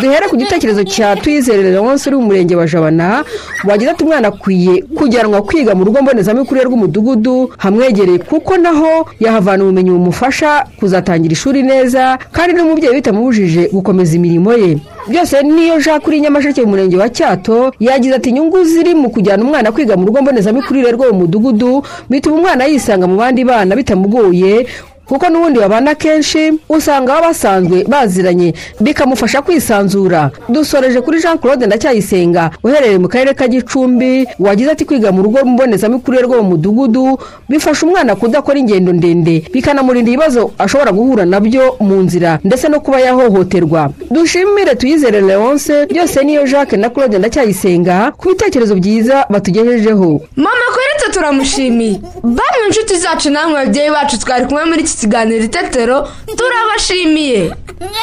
Duhere 0.00 0.26
ku 0.28 0.36
gitekerezo 0.36 0.84
cya 0.84 1.16
tuyizerere 1.16 1.78
wonse 1.78 2.08
uri 2.10 2.16
mu 2.16 2.22
murenge 2.26 2.56
wa 2.56 2.66
jabana 2.66 3.24
wagize 3.64 3.90
ati 3.90 4.04
umwana 4.04 4.28
akwiye 4.28 4.82
kujyanwa 4.82 5.42
kwiga 5.42 5.74
mu 5.74 5.84
rugo 5.84 6.02
mbonezamikurire 6.02 6.66
rw'umudugudu 6.66 7.52
hamwegereye 7.58 8.18
kuko 8.18 8.56
naho 8.56 9.06
yahavana 9.20 9.62
ubumenyi 9.64 9.90
bumufasha 9.90 10.64
kuzatangira 10.76 11.32
ishuri 11.32 11.62
neza 11.62 12.18
kandi 12.42 12.58
n'umubyeyi 12.58 12.94
bitamubujije 12.98 13.70
gukomeza 13.72 14.16
imirimo 14.18 14.50
ye. 14.52 14.78
Byose 15.08 15.42
niyo 15.42 15.78
jacques 15.78 16.08
uri 16.08 16.20
nyamasheke 16.20 16.62
mu 16.62 16.70
murenge 16.74 16.96
wa 16.96 17.08
cyato 17.08 17.70
yagize 17.80 18.14
ati 18.14 18.28
inyungu 18.30 18.64
ziri 18.64 18.94
mu 18.94 19.10
kujyana 19.10 19.44
umwana 19.44 19.70
kwiga 19.72 19.94
mu 19.96 20.06
rugo 20.06 20.22
mbonezamikurire 20.22 20.90
rwo 20.90 21.06
mu 21.12 21.18
mudugudu 21.20 21.82
bituma 22.10 22.36
umwana 22.36 22.64
yisanga 22.66 23.06
mu 23.06 23.16
bandi 23.16 23.44
bana 23.44 23.76
bitamugoye 23.78 24.66
kuko 25.08 25.28
n'ubundi 25.28 25.58
babana 25.60 25.94
kenshi 25.94 26.52
usanga 26.68 27.12
baba 27.14 27.26
basanzwe 27.28 27.84
baziranye 27.84 28.54
bikamufasha 28.80 29.42
kwisanzura. 29.42 30.30
Dusoreje 30.48 31.00
kuri 31.00 31.20
jean 31.22 31.38
claude 31.38 31.66
ndacyayisenga 31.66 32.50
uherereye 32.64 32.98
mu 32.98 33.08
karere 33.08 33.34
ka 33.34 33.48
gicumbi 33.48 34.26
wagize 34.38 34.70
ati 34.70 34.84
kwiga 34.84 35.12
mu 35.12 35.22
rugo 35.22 35.44
mbonezamikurire 35.44 36.22
rwo 36.22 36.42
mu 36.42 36.48
mudugudu 36.50 37.18
bifasha 37.48 37.86
umwana 37.86 38.16
kudakora 38.16 38.58
ingendo 38.58 38.92
ndende 38.92 39.44
bikanamurinda 39.52 40.10
ibibazo 40.10 40.50
ashobora 40.58 40.92
guhura 40.92 41.24
na 41.24 41.40
byo 41.40 41.76
mu 41.80 41.96
nzira 42.02 42.38
ndetse 42.44 42.68
no 42.68 42.80
kuba 42.80 43.00
yahohoterwa. 43.00 43.90
Dushimire 44.10 44.74
tuyizere 44.74 45.20
leonce. 45.20 45.86
Byose 45.86 46.24
niyo 46.24 46.46
jacques 46.46 46.78
na 46.80 46.90
claude 46.90 47.18
ndacyayisenga 47.18 48.12
ku 48.16 48.28
bitekerezo 48.28 48.74
byiza 48.74 49.26
batugejejeho. 49.30 50.20
Mama 50.36 50.66
koretse 50.74 51.10
turamushimiye. 51.12 52.00
Bamwe 52.22 52.66
inshuti 52.68 52.96
zacu 52.96 53.30
namwe 53.30 53.54
babyeyi 53.64 53.90
bacu 53.90 54.18
twari 54.18 54.46
kumwe 54.46 54.64
muri 54.64 54.82
iki 54.92 55.00
kiganiro 55.00 55.44
itetero 55.44 55.96
turabashimiye 56.38 57.40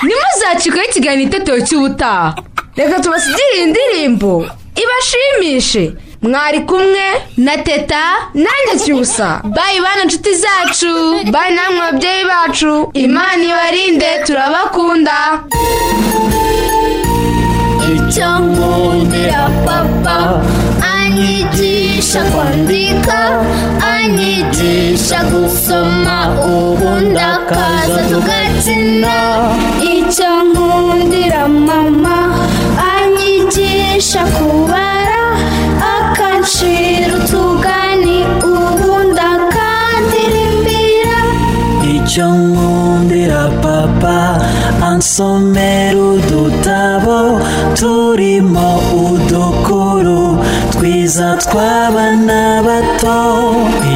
ntimuzacikeho 0.05 0.85
ikiganiro 0.89 1.27
itetero 1.29 1.57
cy'ubutaha 1.67 2.35
reka 2.75 2.99
tubasigire 2.99 3.53
iyi 3.57 3.65
ndirimbo. 3.65 4.45
Ibashimishe. 4.83 5.93
Mwari 6.21 6.59
kumwe 6.59 7.05
na 7.37 7.57
teta 7.57 8.03
nanjye 8.33 8.73
cyusa 8.85 9.41
bayi 9.55 9.79
bana 9.81 10.03
inshuti 10.03 10.31
zacu. 10.35 10.93
Bayi 11.31 11.55
namwe 11.55 11.79
babyeyi 11.79 12.23
bacu. 12.31 12.89
Imana 12.93 13.43
ibarinde 13.43 14.09
turabakunda. 14.25 15.17
Icyo 17.95 18.29
nkundira 18.39 19.41
papa 19.65 20.17
anyigisha 21.99 22.23
kwandika 22.31 23.19
anyigisha 23.93 25.19
gusoma 25.23 26.17
ubundi 26.45 27.19
akaza 27.19 28.01
tugakina 28.09 29.15
icyo 29.83 30.31
nkundira 30.47 31.47
mama 31.47 32.17
anyigisha 32.95 34.23
kubara. 34.37 35.23
Akancira 35.95 37.13
utugani 37.19 38.17
ubundi 38.47 39.19
akandirimbira 39.35 41.17
icyo 41.95 42.27
nkundira 42.31 43.41
papa 43.63 44.17
ansomera 44.89 45.99
udutabo 45.99 47.41
turimo 47.75 48.67
udukuru. 49.03 50.28
Twiza 50.79 51.35
tw'abana 51.43 52.63
bato. 52.63 53.19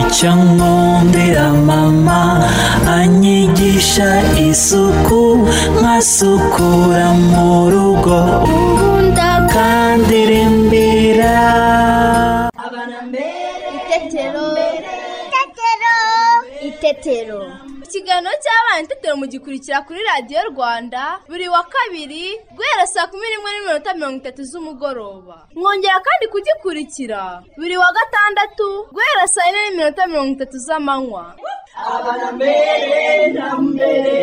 Icyo 0.04 0.32
nkundira 0.36 1.48
mama 1.70 2.22
anyigisha 2.98 4.10
isuku 4.36 5.48
nkasukura 5.80 7.08
mu 7.32 7.72
rugo. 7.72 8.20
Kandirimbira 9.54 11.36
itetero. 13.76 14.48
Itetero. 16.68 17.42
Ikiganiro 17.94 18.34
cy'abana 18.44 18.82
itetero 18.84 19.14
mugikurikira 19.22 19.86
kuri 19.86 20.02
radiyo 20.02 20.42
rwanda 20.52 21.20
buri 21.30 21.46
wa 21.48 21.62
kabiri 21.64 22.26
guhera 22.58 22.86
saa 22.90 23.06
kumi 23.08 23.22
n'imwe 23.30 23.50
n'iminota 23.54 23.94
mirongo 23.94 24.18
itatu 24.18 24.42
z'umugoroba. 24.50 25.38
Mwongera 25.54 26.00
kandi 26.02 26.26
kugikurikira 26.34 27.44
buri 27.58 27.78
wa 27.78 27.90
gatandatu 27.98 28.90
guhera 28.94 29.28
saa 29.30 29.46
yine 29.46 29.60
n'iminota 29.70 30.08
mirongo 30.10 30.32
itatu 30.34 30.58
z'amanywa. 30.58 31.36
Abana 31.78 32.32
mbere 32.34 33.28
na 33.38 33.48
mbere. 33.62 34.18